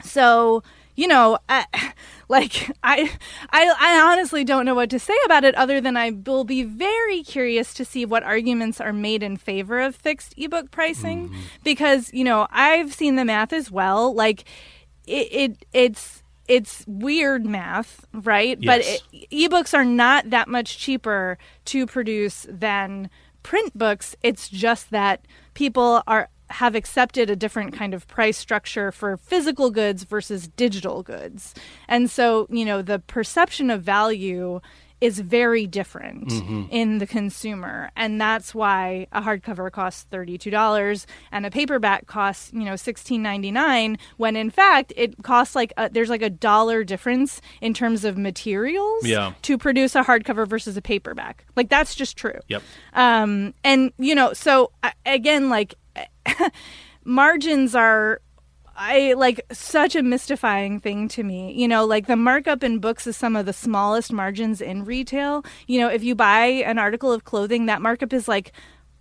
[0.03, 0.63] so
[0.97, 1.79] you know, I, uh,
[2.27, 3.09] like I,
[3.51, 6.63] I, I honestly don't know what to say about it other than I will be
[6.63, 11.35] very curious to see what arguments are made in favor of fixed ebook pricing mm.
[11.63, 14.13] because you know I've seen the math as well.
[14.13, 14.43] Like
[15.05, 18.57] it, it it's it's weird math, right?
[18.59, 19.01] But Yes.
[19.13, 23.09] it, ebooks are not that much cheaper to produce than
[23.43, 24.15] print books.
[24.23, 29.69] It's just that people are have accepted a different kind of price structure for physical
[29.69, 31.53] goods versus digital goods.
[31.87, 34.61] And so, you know, the perception of value
[34.99, 36.31] is very different
[36.71, 42.61] in the consumer and that's why a hardcover costs $32 and a paperback costs you
[42.65, 47.75] know $16.99 when in fact it costs like a, there's like a dollar difference in
[47.75, 49.33] terms of materials Yeah.
[49.43, 52.63] to produce a hardcover versus a paperback like that's just true Yep.
[52.93, 54.71] um, and you know, so
[55.05, 55.75] again, like
[57.03, 58.21] margins are.
[58.79, 61.51] I like such a mystifying thing to me.
[61.53, 65.43] You know, like the markup in books is some of the smallest margins in retail.
[65.65, 68.51] You know, if you buy an article of clothing, that markup is like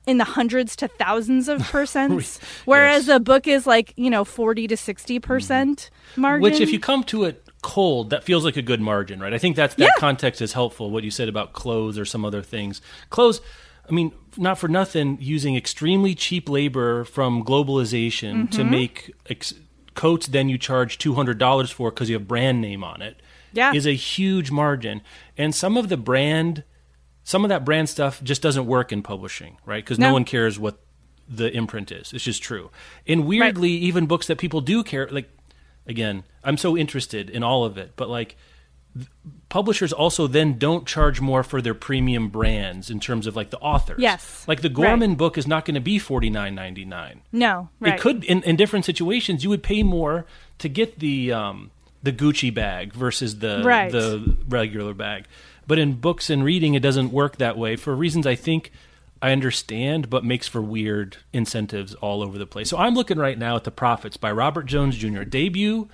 [0.06, 3.16] in the hundreds to thousands of percents, whereas Yes.
[3.16, 5.20] a book is like, you know, 40 to 60% mm-hmm.
[5.26, 6.42] percent margin.
[6.42, 9.34] Which, if you come to it cold, that feels like a good margin, right?
[9.34, 9.90] I think that's that Yeah.
[9.98, 10.90] context is helpful.
[10.90, 12.80] What you said about clothes or some other things.
[13.10, 13.40] Clothes,
[13.88, 18.70] I mean, not for nothing, using extremely cheap labor from globalization to Mm-hmm.
[18.70, 19.54] make ex-
[19.94, 23.20] coats, then you charge two hundred dollars for because you have brand name on it.
[23.52, 23.72] Yeah.
[23.72, 25.00] is a huge margin,
[25.38, 26.62] and some of the brand,
[27.24, 29.82] some of that brand stuff just doesn't work in publishing, right?
[29.82, 30.12] Because no No.
[30.12, 30.78] one cares what
[31.26, 32.12] the imprint is.
[32.12, 32.70] It's just true.
[33.06, 35.30] And weirdly, even books that people do care, like
[35.86, 38.36] again, I'm so interested in all of it, but like
[39.48, 43.58] publishers also then don't charge more for their premium brands in terms of like the
[43.58, 43.98] authors.
[44.00, 44.44] Yes.
[44.48, 47.22] Like the Gorman book is not going to be forty nine ninety nine.
[47.32, 47.94] no, right.
[47.94, 50.26] It could in, in different situations you would pay more
[50.58, 51.70] to get the um,
[52.02, 53.90] the Gucci bag versus the Right.
[53.90, 55.26] the regular bag.
[55.66, 58.70] But in books and reading it doesn't work that way for reasons I think
[59.22, 62.68] I understand but makes for weird incentives all over the place.
[62.68, 65.22] So I'm looking right now at The Prophets by Robert Jones Jr.
[65.24, 65.88] debut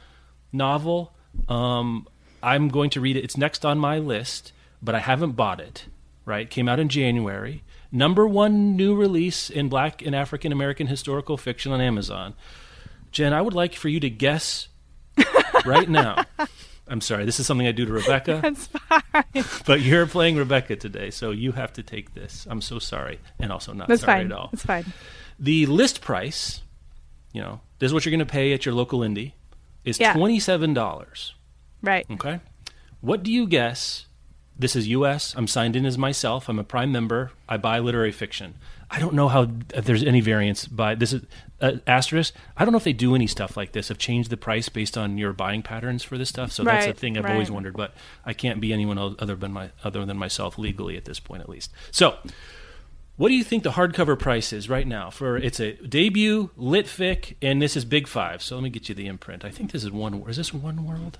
[0.52, 1.14] novel.
[1.48, 2.06] Um,
[2.42, 3.24] I'm going to read it.
[3.24, 5.86] It's next on my list, but I haven't bought it.
[6.24, 6.48] Right?
[6.48, 7.64] Came out in January.
[7.90, 12.34] Number one new release in Black and African American historical fiction on Amazon.
[13.10, 14.68] Jen, I would like for you to guess
[15.66, 16.24] right now.
[16.88, 19.44] I'm sorry, this is something I do to Rebecca, That's fine.
[19.66, 22.46] but you're playing Rebecca today, so you have to take this.
[22.50, 24.26] I'm so sorry, and also not That's sorry fine.
[24.26, 24.48] at all.
[24.52, 24.92] That's fine.
[25.38, 26.62] The list price,
[27.32, 29.32] you know, this is what you're going to pay at your local indie,
[29.84, 30.12] is Yeah.
[30.14, 31.34] twenty-seven dollars.
[31.82, 32.06] Right.
[32.10, 32.40] Okay.
[33.00, 34.06] What do you guess?
[34.58, 35.34] This is U.S.
[35.36, 36.48] I'm signed in as myself.
[36.48, 37.32] I'm a Prime member.
[37.48, 38.54] I buy literary fiction.
[38.90, 41.22] I don't know how if there's any variance by this is
[41.62, 42.34] uh, asterisk.
[42.56, 43.88] I don't know if they do any stuff like this.
[43.88, 46.52] Have changed the price based on your buying patterns for this stuff.
[46.52, 47.74] So that's a thing I've always wondered.
[47.74, 47.94] But
[48.26, 51.48] I can't be anyone other than my other than myself legally at this point, at
[51.48, 51.72] least.
[51.90, 52.18] So.
[53.16, 57.36] What do you think the hardcover price is right now for it's a debut litfic
[57.42, 58.42] and this is big five.
[58.42, 59.44] So let me get you the imprint.
[59.44, 60.14] I think this is one.
[60.28, 61.18] Is this one world?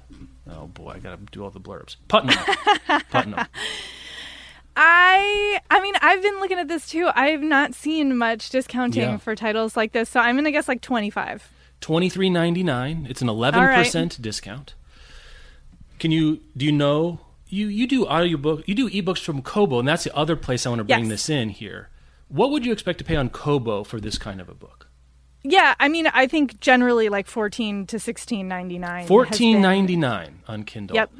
[0.51, 1.97] Oh boy, I gotta do all the blurbs.
[2.09, 2.37] Putnam,
[3.11, 3.47] Putnam.
[4.77, 7.11] I I mean I've been looking at this too.
[7.15, 9.17] I've not seen much discounting Yeah.
[9.19, 11.51] for titles like this, so I'm gonna guess like 25.
[11.81, 13.07] Twenty three ninety nine.
[13.09, 14.75] It's an eleven percent discount.
[15.99, 19.87] Can you do you know you you do audiobook you do ebooks from Kobo and
[19.87, 21.09] that's the other place I want to bring Yes.
[21.09, 21.89] this in here.
[22.29, 24.82] What would you expect to pay on Kobo for this kind of a book?
[25.45, 28.99] Yeah, I mean I think generally like 14 to 16.99.
[29.01, 30.95] has Fourteen been- ninety nine on Kindle.
[30.97, 31.11] Yep.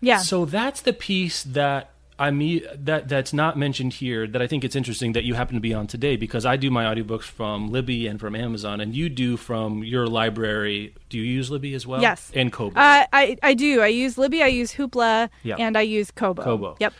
[0.00, 0.18] Yeah.
[0.18, 4.62] So that's the piece that I mean that that's not mentioned here that I think
[4.64, 7.70] it's interesting that you happen to be on today because I do my audiobooks from
[7.70, 10.94] Libby and from Amazon and you do from your library.
[11.08, 12.02] Do you use Libby as well?
[12.02, 12.30] Yes.
[12.34, 12.78] And Kobo.
[12.78, 13.80] Uh, I I do.
[13.80, 14.42] I use Libby.
[14.42, 15.56] I use Hoopla, Yeah.
[15.58, 16.42] and I use Kobo.
[16.42, 16.76] Kobo.
[16.80, 16.92] Yep.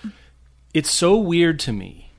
[0.72, 2.12] it's so weird to me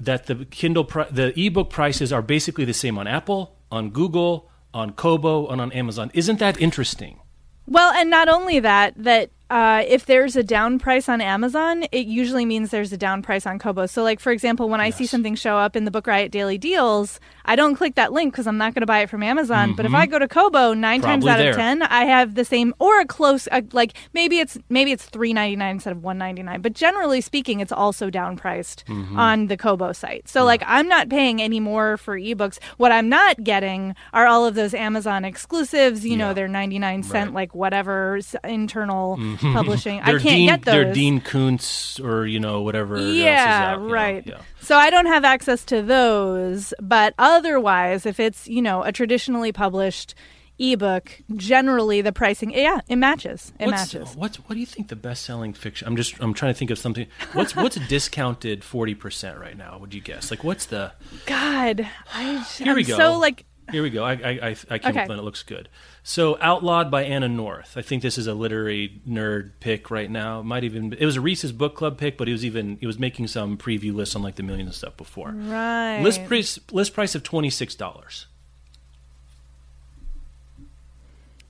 [0.00, 4.50] that the Kindle pri- the ebook prices are basically the same on Apple, on Google,
[4.72, 6.10] on Kobo, and on Amazon.
[6.14, 7.20] Isn't that interesting?
[7.66, 12.06] Well, and not only that, that uh, if there's a down price on Amazon, it
[12.06, 13.86] usually means there's a down price on Kobo.
[13.86, 16.58] So, like for example, when I see something show up in the Book Riot Daily
[16.58, 19.74] Deals, I don't click that link because I'm not going to buy it from Amazon.
[19.74, 21.32] But if I go to Kobo, nine times Mm-hmm.
[21.32, 21.50] Out there.
[21.50, 23.46] of ten, I have the same or a close.
[23.50, 26.60] Uh, like maybe it's maybe it's three ninety nine instead of one ninety nine.
[26.60, 29.18] But generally speaking, it's also down priced Mm-hmm.
[29.18, 30.28] on the Kobo site.
[30.28, 32.58] So like I'm not paying any more for ebooks.
[32.76, 36.04] What I'm not getting are all of those Amazon exclusives.
[36.04, 36.32] You know, Yeah.
[36.34, 37.34] they're ninety nine cent Right.
[37.34, 40.00] like whatever internal publishing.
[40.00, 40.72] I can't Dean, get those.
[40.72, 42.96] They're Dean Koontz or you know whatever.
[42.96, 44.26] else is yeah, out, know, right.
[44.26, 44.38] yeah.
[44.64, 49.52] So I don't have access to those, but otherwise, if it's you know a traditionally
[49.52, 50.14] published
[50.58, 53.52] ebook, generally the pricing, eh, yeah, it matches.
[53.58, 54.16] It What's, matches.
[54.16, 55.86] what's what do you think the best selling fiction?
[55.86, 57.06] I'm just I'm trying to think of something.
[57.34, 59.76] What's what's discounted forty percent right now?
[59.78, 60.30] Would you guess?
[60.30, 60.92] Like what's the
[61.26, 62.96] God, I, Here I'm we go.
[62.96, 64.04] so like Here we go.
[64.04, 64.16] I I
[64.48, 64.90] I, I came Okay.
[64.90, 65.18] up with one.
[65.18, 65.68] It looks good.
[66.02, 67.76] So, Outlawed by Anna North.
[67.78, 70.40] I think this is a literary nerd pick right now.
[70.40, 72.86] It might even it was a Reese's book club pick, but he was even he
[72.86, 75.30] was making some preview lists on like the million and stuff before.
[75.30, 76.00] right.
[76.02, 78.26] List price list price of twenty six dollars.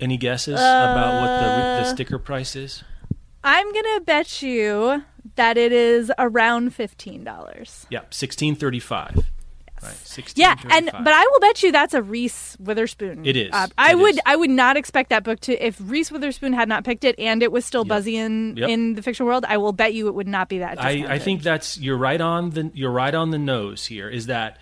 [0.00, 2.82] Any guesses about what the Uh, the sticker price is?
[3.42, 5.04] I'm gonna bet you
[5.36, 7.86] that it is around fifteen dollars.
[7.90, 9.26] Yeah, sixteen thirty five.
[9.84, 10.32] Right.
[10.36, 13.26] Yeah, and but I will bet you that's a Reese Witherspoon.
[13.26, 13.50] It is.
[13.52, 14.20] Uh, I It would is.
[14.26, 17.42] I would not expect that book to if Reese Witherspoon had not picked it and
[17.42, 17.88] it was still Yep.
[17.88, 18.68] buzzy in Yep.
[18.70, 19.44] in the fiction world.
[19.48, 20.82] I will bet you it would not be that.
[20.82, 24.08] I, I think that's you're right on the you're right on the nose here.
[24.08, 24.58] Is that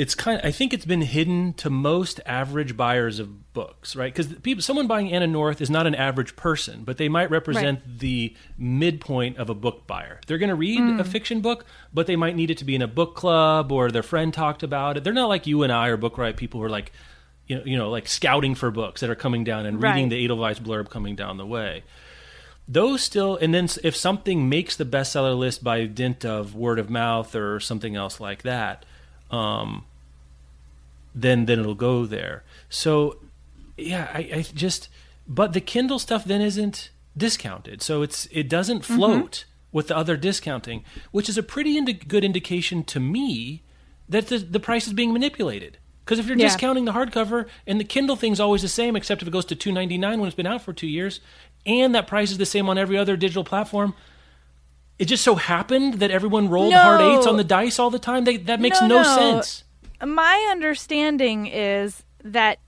[0.00, 0.40] it's kind?
[0.42, 4.12] I think it's been hidden to most average buyers of books, right?
[4.14, 7.98] Because people, someone buying Anna North is not an average person, but they might represent
[7.98, 10.20] the midpoint of a book buyer.
[10.26, 11.00] They're going to read Mm.
[11.00, 13.90] a fiction book, but they might need it to be in a book club or
[13.90, 15.04] their friend talked about it.
[15.04, 16.92] They're not like you and I or book riot people who are like.
[17.46, 20.10] You know, you know, like scouting for books that are coming down and reading Right.
[20.10, 21.82] the Edelweiss blurb coming down the way
[22.68, 26.88] those still and then if something makes the bestseller list by dint of word of
[26.88, 28.84] mouth or something else like that
[29.32, 29.84] um,
[31.14, 32.44] then then it'll go there.
[32.68, 33.18] So
[33.76, 34.88] yeah I, I just
[35.26, 37.82] but the kindle stuff then isn't discounted.
[37.82, 38.96] So it's it doesn't mm-hmm.
[38.96, 43.62] float with the other discounting which is a pretty indi- good indication to me
[44.08, 45.78] that the, the price is being manipulated.
[46.04, 46.46] Because if you're Yeah.
[46.48, 49.54] discounting the hardcover and the kindle thing's always the same except if it goes to
[49.54, 51.20] 299 when it's been out for two years
[51.64, 53.94] and that price is the same on every other digital platform
[54.98, 58.24] it just so happened that everyone rolled hard eights on the dice all the time.
[58.24, 59.16] They, that makes No, no, no.
[59.16, 59.64] sense
[60.04, 62.58] my understanding is that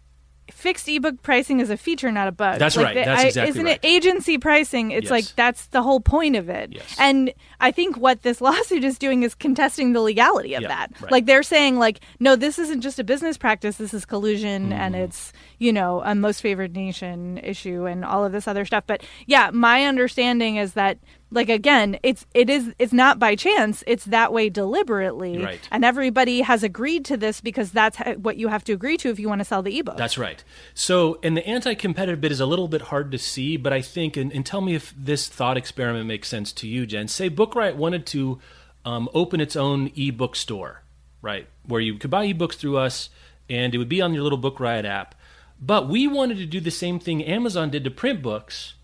[0.51, 2.59] fixed ebook pricing is a feature, not a bug.
[2.59, 2.95] That's right.
[2.95, 3.80] the- That's I- exactly Isn't right.
[3.83, 4.91] it agency pricing?
[4.91, 5.11] It's Yes.
[5.11, 6.72] like that's the whole point of it.
[6.74, 6.97] Yes.
[6.99, 10.91] And I think what this lawsuit is doing is contesting the legality of that.
[11.01, 11.11] right.
[11.12, 13.76] Like they're saying, like, no, this isn't just a business practice.
[13.76, 15.05] This is collusion, and Mm-hmm.
[15.05, 18.85] it's you know a most favored nation issue and all of this other stuff.
[18.87, 20.99] But yeah, my understanding is that.
[21.33, 23.83] Like again, it's it is it's not by chance.
[23.87, 25.66] It's that way deliberately, Right.
[25.70, 29.18] and everybody has agreed to this because that's what you have to agree to if
[29.18, 29.97] you want to sell the ebook.
[29.97, 30.45] That's right.
[30.74, 34.16] So, and the anti-competitive bit is a little bit hard to see, but I think,
[34.16, 37.09] and, and tell me if this thought experiment makes sense to you, Jen.
[37.09, 38.39] Say Book Riot wanted to
[38.85, 40.83] um, open its own ebook store,
[41.22, 43.09] right, where you could buy ebooks through us,
[43.49, 45.14] and it would be on your little Book Riot app.
[45.61, 48.74] But we wanted to do the same thing Amazon did to print books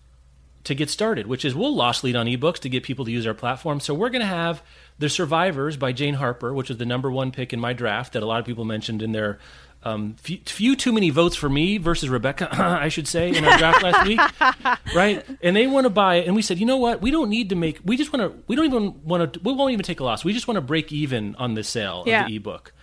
[0.65, 3.25] to get started, which is we'll loss lead on ebooks to get people to use
[3.25, 3.79] our platform.
[3.79, 4.61] So we're going to have
[4.99, 8.23] The Survivors by Jane Harper, which was the number one pick in my draft that
[8.23, 9.39] a lot of people mentioned in their
[9.81, 13.57] um, few, few too many votes for me versus Rebecca, I should say, in our
[13.57, 14.19] draft last week,
[14.95, 15.25] right?
[15.41, 17.01] And they want to buy it, and we said, you know what?
[17.01, 17.79] We don't need to make.
[17.85, 18.37] We just want to.
[18.47, 19.39] We don't even want to.
[19.39, 20.25] We won't even take a loss.
[20.25, 22.23] We just want to break even on the sale Yeah.
[22.23, 22.73] of the ebook.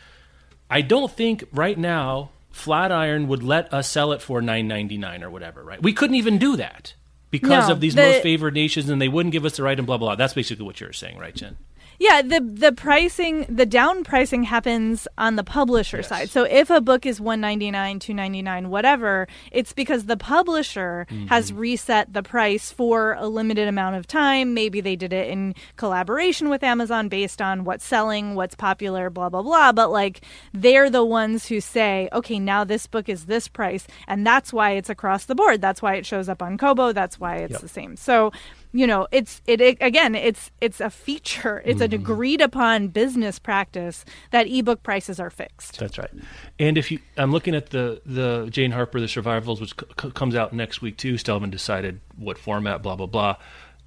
[0.70, 5.22] I don't think right now Flatiron would let us sell it for nine ninety nine
[5.22, 5.62] or whatever.
[5.62, 5.82] Right?
[5.82, 6.94] We couldn't even do that
[7.40, 9.78] because No, of these the- most favored nations, and they wouldn't give us the right
[9.78, 10.08] and blah blah.
[10.08, 10.14] blah.
[10.16, 11.56] That's basically what you're saying, right, Jen?
[11.98, 16.08] Yeah, the the pricing, the down pricing happens on the publisher Yes.
[16.08, 16.30] side.
[16.30, 21.58] So if a book is 199, 299, whatever, it's because the publisher has Mm-hmm.
[21.60, 24.52] reset the price for a limited amount of time.
[24.54, 29.28] Maybe they did it in collaboration with Amazon based on what's selling, what's popular, blah
[29.28, 30.20] blah blah, but like
[30.52, 34.72] they're the ones who say, "Okay, now this book is this price." And that's why
[34.72, 35.60] it's across the board.
[35.60, 37.60] That's why it shows up on Kobo, that's why it's Yep.
[37.60, 37.96] the same.
[37.96, 38.32] So
[38.72, 42.02] you know it's it, it again it's it's a feature it's an mm-hmm.
[42.02, 46.10] agreed upon business practice that ebook prices are fixed That's right.
[46.58, 50.34] And if you, I'm looking at the the Jane Harper, The Survivals, which c- comes
[50.34, 51.18] out next week too.
[51.18, 52.82] Still haven't decided what format.
[52.82, 53.36] Blah blah blah.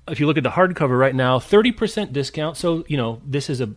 [0.08, 2.58] If you look at the hardcover right now, thirty percent discount.
[2.58, 3.74] So you know this is a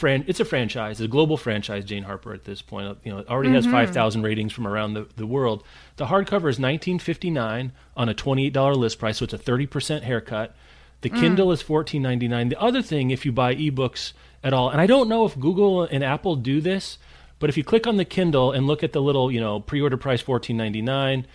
[0.00, 0.24] fran.
[0.26, 1.84] It's a franchise, it's a global franchise.
[1.84, 3.74] Jane Harper at this point, you know, it already has mm-hmm.
[3.74, 5.62] five thousand ratings from around the, the world.
[5.96, 9.34] The hardcover is nineteen fifty nine on a twenty eight dollar list price, so it's
[9.34, 10.56] a thirty percent haircut.
[11.02, 11.20] The mm.
[11.20, 12.48] Kindle is fourteen ninety nine.
[12.48, 15.82] The other thing, if you buy ebooks at all, and I don't know if Google
[15.82, 16.98] and Apple do this,
[17.38, 19.96] but if you click on the Kindle and look at the little, you know, pre-order
[19.96, 21.26] price fourteen ninety nine,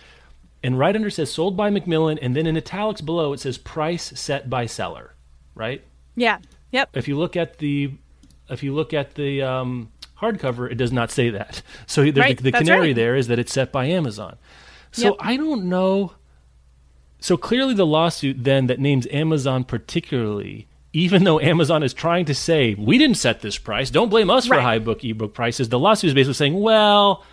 [0.62, 4.12] and right under says sold by Macmillan, and then in italics below it says price
[4.18, 5.14] set by seller,
[5.54, 5.82] right?
[6.16, 6.38] yeah
[6.72, 7.92] yep If you look at the,
[8.48, 9.90] if you look at the um,
[10.20, 11.62] hardcover, it does not say that.
[11.86, 12.96] So the, Right, the, the canary right.
[12.96, 14.36] there is that it's set by Amazon.
[14.92, 15.14] So Yep.
[15.20, 16.12] I don't know.
[17.18, 22.34] So clearly, the lawsuit then that names Amazon particularly, even though Amazon is trying to
[22.34, 25.68] say we didn't set this price, don't blame us for high book ebook prices.
[25.68, 27.24] The lawsuit is basically saying, well.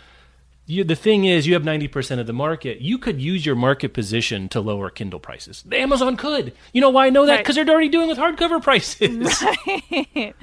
[0.66, 2.80] You, the thing is, you have 90% of the market.
[2.80, 5.61] You could use your market position to lower Kindle prices.
[5.70, 6.53] Amazon could.
[6.72, 7.32] You know why I know that?
[7.34, 7.39] Right.
[7.39, 9.43] Because they're already doing with hardcover prices.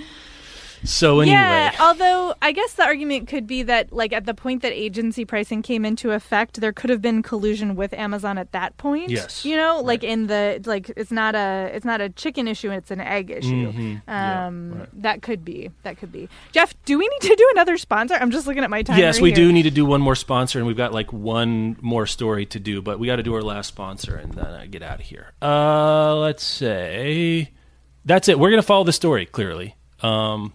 [0.84, 4.62] So anyway, Yeah, although I guess the argument could be that, like, at the point
[4.62, 8.76] that agency pricing came into effect, there could have been collusion with Amazon at that
[8.78, 9.10] point.
[9.10, 9.44] Yes.
[9.44, 12.90] you know, like in the like, it's not a it's not a chicken issue; it's
[12.90, 13.72] an egg issue.
[13.72, 14.02] Mhm.
[14.08, 15.02] Yeah, Um, right.
[15.02, 16.28] that could be that could be.
[16.52, 18.14] Jeff, do we need to do another sponsor?
[18.14, 18.98] I'm just looking at my time.
[18.98, 22.06] yes, we do need to do one more sponsor, and we've got like one more
[22.06, 24.82] story to do, but we got to do our last sponsor and then uh, get
[24.82, 25.32] out of here.
[25.42, 27.50] Uh, let's say
[28.04, 28.38] that's it.
[28.38, 29.76] We're gonna follow the story clearly.
[30.02, 30.52] Um,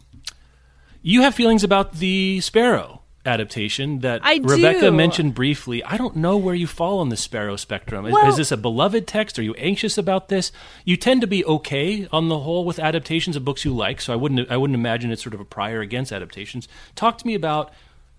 [1.06, 4.92] you have feelings about the Sparrow adaptation that I Rebecca do.
[4.92, 5.84] mentioned briefly.
[5.84, 8.06] I don't know where you fall on the Sparrow spectrum.
[8.06, 9.38] Is, Well- is this a beloved text?
[9.40, 10.52] Are you anxious about this?
[10.84, 14.14] You tend to be okay on the whole with adaptations of books you like, so
[14.14, 16.68] I wouldn't I wouldn't imagine it's sort of a prior against adaptations.
[16.96, 17.72] Talk to me about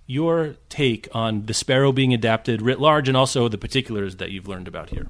[0.07, 4.47] your take on the Sparrow being adapted writ large, and also the particulars that you've
[4.49, 5.09] learned about here.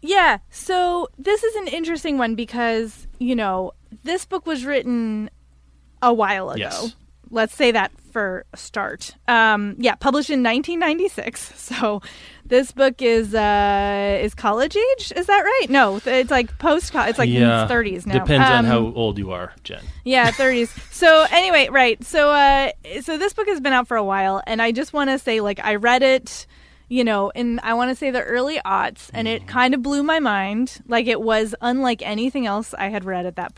[0.00, 0.38] Yeah.
[0.50, 3.72] So this is an interesting one because, you know,
[4.02, 5.30] this book was written
[6.02, 6.58] a while ago.
[6.60, 6.96] Yes.
[7.30, 9.12] Let's say that for a start.
[9.26, 11.52] Um, yeah, published in 1996.
[11.72, 12.02] So
[12.44, 15.12] this book is uh, is college age.
[15.16, 15.66] Is that right?
[15.70, 16.92] No, it's like post.
[16.94, 18.12] It's like in its 30s now.
[18.18, 19.80] Depends on Um, how old you are, Jen.
[20.04, 20.68] yeah, 30s.
[20.92, 22.02] So anyway, right.
[22.04, 25.08] So uh so this book has been out for a while and I just want
[25.08, 26.46] to say like I read it,
[26.92, 29.44] you know, in I want to say the early aughts and Mm-hmm.
[29.44, 30.82] it kind of blew my mind.
[30.86, 33.52] Like it was unlike anything else I had read at that.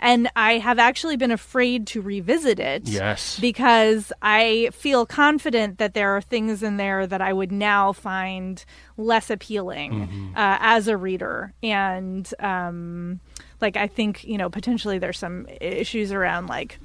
[0.00, 2.88] And I have actually been afraid to revisit it.
[2.88, 3.38] Yes.
[3.40, 8.64] Because I feel confident that there are things in there that I would now find
[8.96, 10.36] less appealing Mm-hmm.
[10.36, 11.52] uh, as a reader.
[11.62, 13.20] And um,
[13.60, 16.78] like, I think, you know, potentially there's some issues around like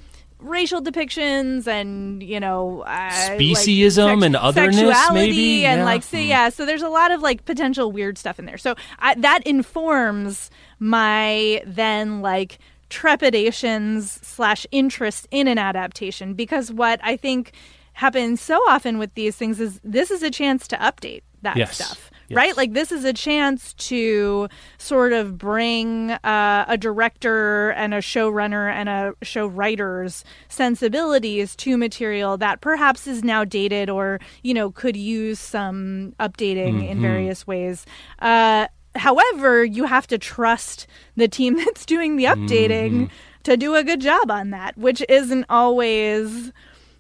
[0.44, 5.66] racial depictions and you know uh, like, Speciesism and otherness, sexuality maybe?
[5.66, 5.86] and Yeah.
[5.86, 8.76] like so yeah so there's a lot of like potential weird stuff in there so
[9.00, 17.16] I, that informs my then like trepidations slash interest in an adaptation because what i
[17.16, 17.52] think
[17.94, 21.76] happens so often with these things is this is a chance to update that Yes.
[21.76, 22.38] stuff Yes.
[22.38, 28.00] right like this is a chance to sort of bring uh, a director and a
[28.00, 34.54] showrunner and a show writer's sensibilities to material that perhaps is now dated or you
[34.54, 37.86] know could use some updating in various ways.
[38.20, 43.10] Uh, however you have to trust the team that's doing the updating
[43.44, 46.52] to do a good job on that which isn't always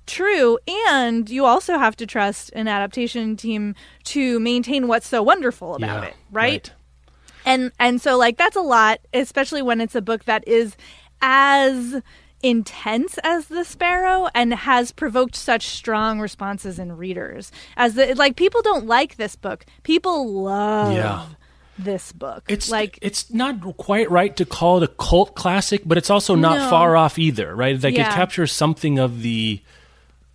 [0.05, 3.73] true and you also have to trust an adaptation team
[4.03, 6.71] to maintain what's so wonderful about Yeah, it right?
[7.45, 10.75] and and so like that's a lot especially when it's a book that is
[11.21, 12.01] as
[12.41, 18.35] intense as the sparrow and has provoked such strong responses in readers as the like
[18.35, 21.25] people don't like this book people love Yeah.
[21.77, 25.97] this book It's like it's not quite right to call it a cult classic, but
[25.97, 26.69] it's also not No.
[26.69, 27.81] far off either, right?
[27.81, 29.61] Like it captures something of the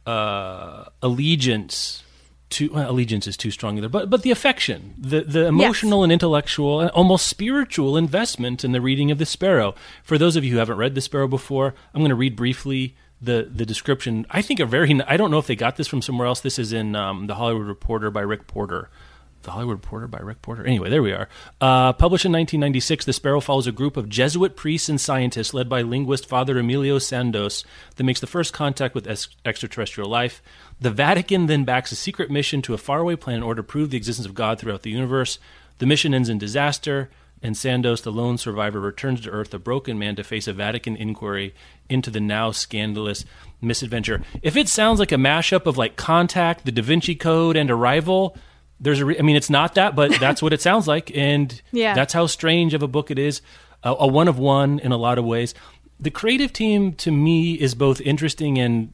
[0.09, 2.03] uh, allegiance
[2.49, 6.11] to well, allegiance is too strong either, but but the affection, the the emotional and
[6.11, 9.75] intellectual and almost spiritual investment in the reading of the Sparrow.
[10.03, 12.97] For those of you who haven't read the Sparrow before, I'm going to read briefly
[13.21, 14.25] the the description.
[14.31, 16.41] I think a very I don't know if they got this from somewhere else.
[16.41, 18.89] This is in um, the Hollywood Reporter by Rick Porter.
[19.49, 20.67] The Hollywood Reporter by Rick Porter.
[20.67, 21.27] Anyway, there we are.
[21.59, 25.71] Uh, published in 1996, The Sparrow follows a group of Jesuit priests and scientists led
[25.71, 27.65] by linguist Father Emilio Sandoz
[27.97, 30.43] that makes the first contact with ex- extraterrestrial life.
[30.83, 33.89] The Vatican then backs a secret mission to a faraway planet in order to prove
[33.89, 35.39] the existence of God throughout the universe.
[35.79, 37.09] The mission ends in disaster.
[37.41, 40.95] and Sandoz, the lone survivor, returns to Earth, a broken man, to face a Vatican
[40.97, 41.55] inquiry
[41.89, 43.25] into the now scandalous
[43.63, 44.21] misadventure.
[44.43, 48.37] If it sounds like a mashup of like Contact, The Da Vinci Code, and Arrival,
[48.81, 49.07] there's a.
[49.07, 51.95] Re- I mean, it's not that, but that's what it sounds like, and Yeah.
[51.95, 53.41] that's how strange of a book it is.
[53.83, 55.55] A, a one of one in a lot of ways.
[56.01, 58.93] The creative team to me is both interesting and.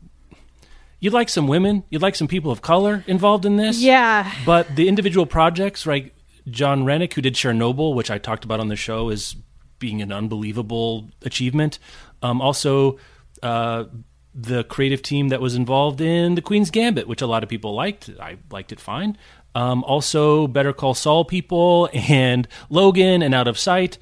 [1.01, 3.79] You'd like some women, you'd like some people of color involved in this.
[3.79, 4.33] Yeah.
[4.47, 6.15] But the individual projects, right?
[6.47, 9.37] Johan Renck, who did Chernobyl, which I talked about on the show, is
[9.79, 11.79] being an unbelievable achievement.
[12.23, 12.99] Um, also,
[13.43, 13.85] uh,
[14.35, 17.75] the creative team that was involved in The Queen's Gambit, which a lot of people
[17.75, 18.09] liked.
[18.19, 19.19] I liked it fine.
[19.55, 23.99] Um, also, Better Call Saul people and Logan and Out of Sight.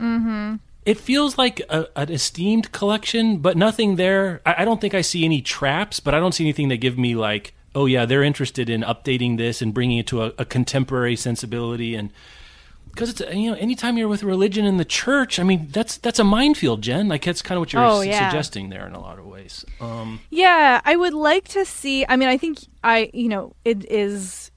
[0.00, 4.40] It feels like a, an esteemed collection, but nothing there.
[4.46, 6.96] I, I don't think I see any traps, but I don't see anything that give
[6.96, 10.44] me like, oh yeah, they're interested in updating this and bringing it to a, a
[10.46, 11.94] contemporary sensibility.
[11.94, 12.10] And
[12.90, 16.18] because it's you know, anytime you're with religion in the church, I mean, that's that's
[16.18, 17.06] a minefield, Jen.
[17.08, 18.30] Like that's kind of what you're Oh, yeah.
[18.30, 19.66] suggesting there in a lot of ways.
[19.82, 22.06] Um, Yeah, I would like to see.
[22.08, 24.50] I mean, I think I, you know, it is.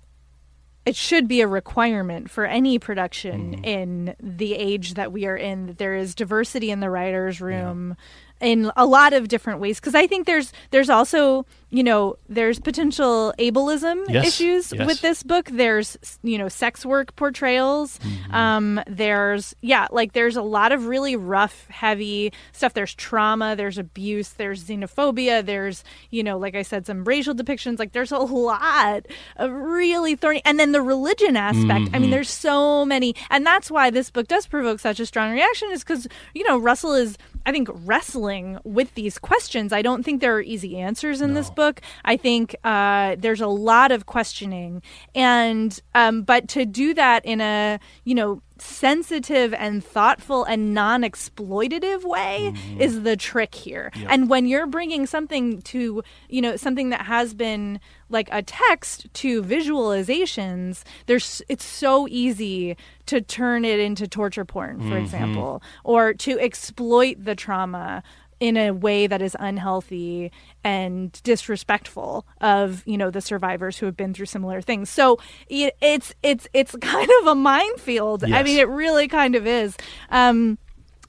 [0.86, 3.64] It should be a requirement for any production Mm-hmm.
[3.66, 7.96] in the age that we are in that there is diversity in the writers' room
[8.42, 9.80] in a lot of different ways.
[9.80, 14.86] Because I think there's there's also you know there's potential ableism Yes, issues yes.
[14.86, 15.48] with this book.
[15.52, 17.98] There's you know sex work portrayals.
[18.00, 18.34] Mm-hmm.
[18.36, 22.74] Um, there's yeah, like there's a lot of really rough, heavy stuff.
[22.74, 23.56] There's trauma.
[23.56, 24.30] There's abuse.
[24.30, 25.46] There's xenophobia.
[25.46, 27.80] There's you know, like I said, some racial depictions.
[27.80, 29.06] Like there's a lot
[29.38, 30.42] of really thorny.
[30.44, 31.70] And then the religion aspect.
[31.72, 32.02] I Mm-hmm.
[32.02, 35.70] mean, there's so many, and that's why this book does provoke such a strong reaction.
[35.72, 37.18] Is because you know Russell is.
[37.46, 39.74] I think wrestling with these questions.
[39.74, 41.82] I don't think there are easy answers in this book.
[42.06, 44.82] I think uh, there's a lot of questioning,
[45.16, 52.03] and um, but to do that in a you know sensitive and thoughtful and non-exploitative
[52.03, 52.82] way mm-hmm.
[52.82, 53.91] is the trick here.
[54.07, 59.12] And when you're bringing something to you know something that has been like a text
[59.16, 64.97] to visualizations, there's it's so easy to turn it into torture porn, for mm-hmm.
[64.97, 68.03] example, or to exploit the trauma
[68.42, 70.32] in a way that is unhealthy
[70.64, 75.18] and disrespectful of you know the survivors who have been through similar things so
[75.48, 79.78] it, it's it's it's kind of a minefield i mean it really kind of is
[80.10, 80.58] um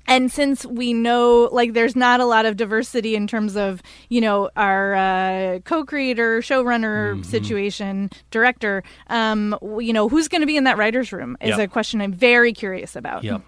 [0.08, 3.80] and since we know like there's not a lot of diversity in terms of
[4.10, 7.22] you know our uh, co-creator showrunner Mm-hmm.
[7.22, 11.58] situation director um you know who's going to be in that writers room is Yep.
[11.60, 13.40] a question i'm very curious about Yep.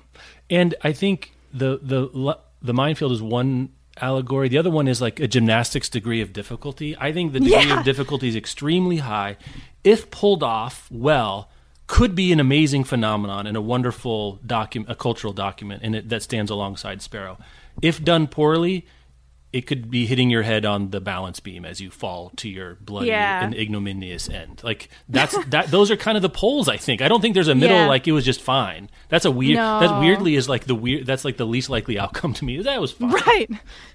[0.49, 2.09] And I think the the
[2.65, 3.69] the minefield is one
[4.01, 4.49] allegory.
[4.49, 6.97] The other one is like a gymnastics degree of difficulty.
[6.99, 7.79] I think the degree Yeah.
[7.79, 9.37] of difficulty is extremely high.
[9.85, 11.49] If pulled off well,
[11.87, 16.23] could be an amazing phenomenon and a wonderful document, a cultural document, and it, that
[16.23, 17.39] stands alongside Sparrow.
[17.83, 18.87] If done poorly,
[19.55, 22.75] it could be hitting your head on the balance beam as you fall to your
[22.81, 23.45] bloody Yeah.
[23.45, 24.61] and ignominious end.
[24.65, 25.69] Like that's that.
[25.69, 26.69] Those are kind of the poles.
[26.69, 27.01] I think.
[27.01, 27.77] I don't think there's a middle.
[27.77, 27.87] Yeah.
[27.87, 28.91] Like it was just fine.
[29.09, 29.57] That's a weird.
[29.57, 29.81] No.
[29.81, 31.07] That weirdly is like the weird.
[31.07, 32.61] That's like the least likely outcome to me.
[32.63, 33.11] That was fine.
[33.13, 33.51] Right.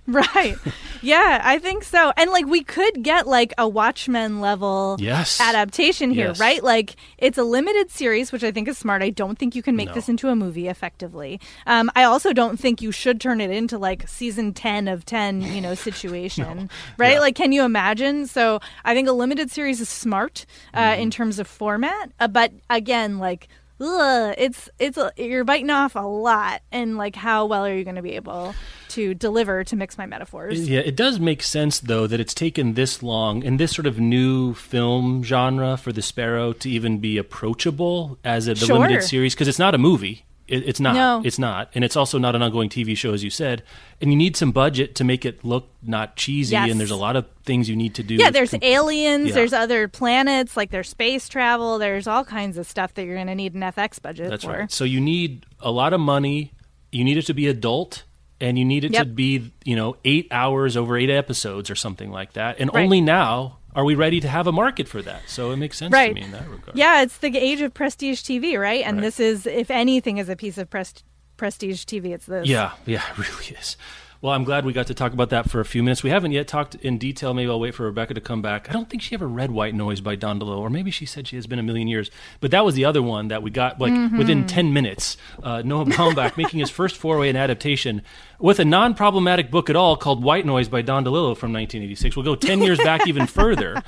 [0.36, 0.57] Right.
[1.01, 2.12] yeah, I think so.
[2.18, 5.39] And like we could get like a Watchmen level Yes.
[5.39, 6.39] adaptation here, Yes.
[6.39, 6.64] right?
[6.64, 9.01] Like it's a limited series, which I think is smart.
[9.03, 9.93] I don't think you can make No.
[9.93, 11.39] this into a movie effectively.
[11.68, 15.41] Um, I also don't think you should turn it into like season 10 of 10,
[15.53, 17.14] you know, situation, right?
[17.14, 17.20] Yeah.
[17.20, 18.26] Like can you imagine?
[18.28, 21.01] So I think a limited series is smart uh, Mm-hmm.
[21.01, 23.47] in terms of format, uh, but again, like
[23.82, 27.96] ugh, it's it's you're biting off a lot, and like how well are you going
[27.96, 28.54] to be able
[28.90, 30.68] to deliver to mix my metaphors?
[30.68, 34.00] Yeah, it does make sense though that it's taken this long in this sort of
[34.00, 38.80] new film genre for the Sparrow to even be approachable as a the Sure.
[38.80, 40.26] limited series because it's not a movie.
[40.50, 40.95] It, it's not.
[40.95, 41.22] No.
[41.24, 43.64] It's not, and it's also not an ongoing TV show, as you said.
[44.02, 46.54] And you need some budget to make it look not cheesy.
[46.54, 46.72] Yes.
[46.72, 48.16] And there's a lot of things you need to do.
[48.16, 49.36] Yeah, there's com- aliens, Yeah.
[49.36, 53.28] there's other planets, like there's space travel, there's all kinds of stuff that you're going
[53.28, 54.52] to need an FX budget That's for.
[54.52, 54.72] right.
[54.72, 56.54] So you need a lot of money.
[56.91, 58.04] You need it to be adult,
[58.41, 62.10] and you need it to be you know eight hours over eight episodes or something
[62.10, 62.60] like that.
[62.60, 62.84] And Right.
[62.84, 65.22] only now are we ready to have a market for that.
[65.28, 66.07] So it makes sense Right.
[66.09, 66.78] to me in that regard.
[66.78, 68.84] Yeah, it's the age of prestige TV, right?
[68.86, 69.03] And Right.
[69.03, 71.03] this is, if anything, is a piece of pres-
[71.38, 72.13] prestige TV.
[72.13, 72.47] It's this.
[72.47, 73.78] Yeah, yeah, it really is.
[74.22, 76.03] Well, I'm glad we got to talk about that for a few minutes.
[76.03, 77.34] We haven't yet talked in detail.
[77.34, 78.70] Maybe I'll wait for Rebecca to come back.
[78.70, 81.26] I don't think she ever read White Noise by Don DeLillo, or maybe she said
[81.26, 82.11] she has been a million years.
[82.41, 84.17] But that was the other one that we got like Mm-hmm.
[84.17, 85.15] within 10 minutes.
[85.41, 88.01] Uh, Noah Baumbach making his first foray in adaptation
[88.39, 92.17] with a non problematic book at all called White Noise by Don DeLillo from 1986.
[92.17, 93.82] We'll go 10 years back even further.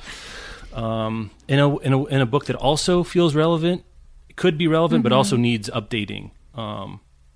[0.72, 3.84] Um, in, a, in, a, in a book that also feels relevant,
[4.36, 6.30] could be relevant, but also needs updating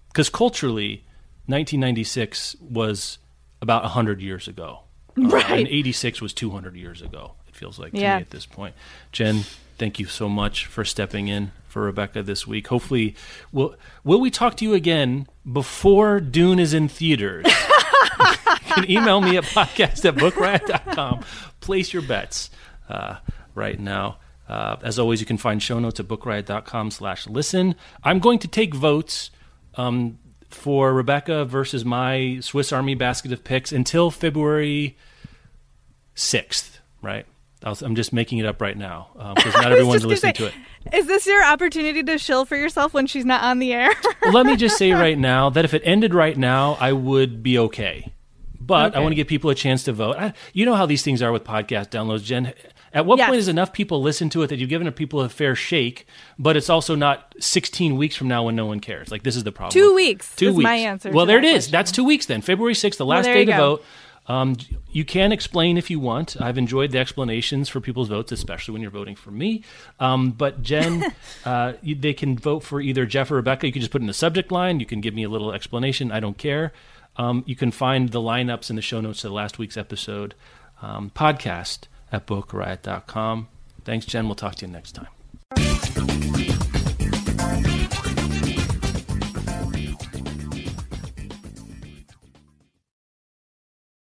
[0.09, 1.05] because culturally,
[1.47, 3.19] 1996 was
[3.63, 4.81] about 100 years ago.
[5.19, 5.51] Uh, Right.
[5.51, 8.17] and 86 was 200 years ago, it feels like to Yeah.
[8.17, 8.75] me at this point.
[9.13, 9.45] Jen,
[9.79, 12.67] thank you so much for stepping in for Rebecca this week.
[12.69, 13.15] Hopefully,
[13.53, 17.47] will, will we talk to you again before Dune is in theaters?
[18.21, 21.25] you can email me at podcast at bookriot.com.
[21.61, 22.51] Place your bets
[22.91, 23.17] uh,
[23.55, 24.19] right now.
[24.49, 27.75] Uh, as always, you can find show notes at bookriot.com slash listen.
[28.05, 29.31] I'm going to take votes
[29.77, 30.19] um,
[30.49, 34.97] for Rebecca versus my Swiss Army basket of picks until February
[36.15, 37.27] 6th, right?
[37.65, 40.47] I I'm just making it up right now um, because not everyone's listening say, to
[40.47, 40.55] it.
[40.95, 43.91] Is this your opportunity to shill for yourself when she's not on the air?
[44.31, 47.59] Let me just say right now that if it ended right now, I would be
[47.59, 48.13] okay.
[48.61, 50.17] But I want to give people a chance to vote.
[50.17, 52.53] I, you know how these things are with podcast downloads, Jen.
[52.97, 53.29] At what Yes.
[53.29, 56.07] point is enough people listen to it that you've given people a fair shake,
[56.39, 59.11] but it's also not 16 weeks from now when no one cares?
[59.11, 59.73] Like, this is the problem.
[59.73, 60.65] Two weeks Two is weeks.
[60.65, 61.53] my answer Well, to there it is.
[61.67, 61.73] question.
[61.73, 62.41] That's two weeks then.
[62.41, 63.57] February 6th, the last there day to go.
[63.59, 63.85] vote.
[64.29, 64.57] Um,
[64.91, 66.41] you can explain if you want.
[66.41, 69.63] I've enjoyed the explanations for people's votes, especially when you're voting for me.
[70.01, 71.05] Um, but Jen,
[71.45, 73.67] uh, you, they can vote for either Jeff or Rebecca.
[73.67, 74.81] You can just put in the subject line.
[74.81, 76.11] You can give me a little explanation.
[76.11, 76.73] I don't care.
[77.19, 80.35] Um, you can find the lineups in the show notes of last week's episode
[80.83, 81.81] um, podcast
[82.13, 83.49] at bookriot.com.
[83.85, 84.27] Thanks, Jen.
[84.27, 86.46] We'll talk to you next time.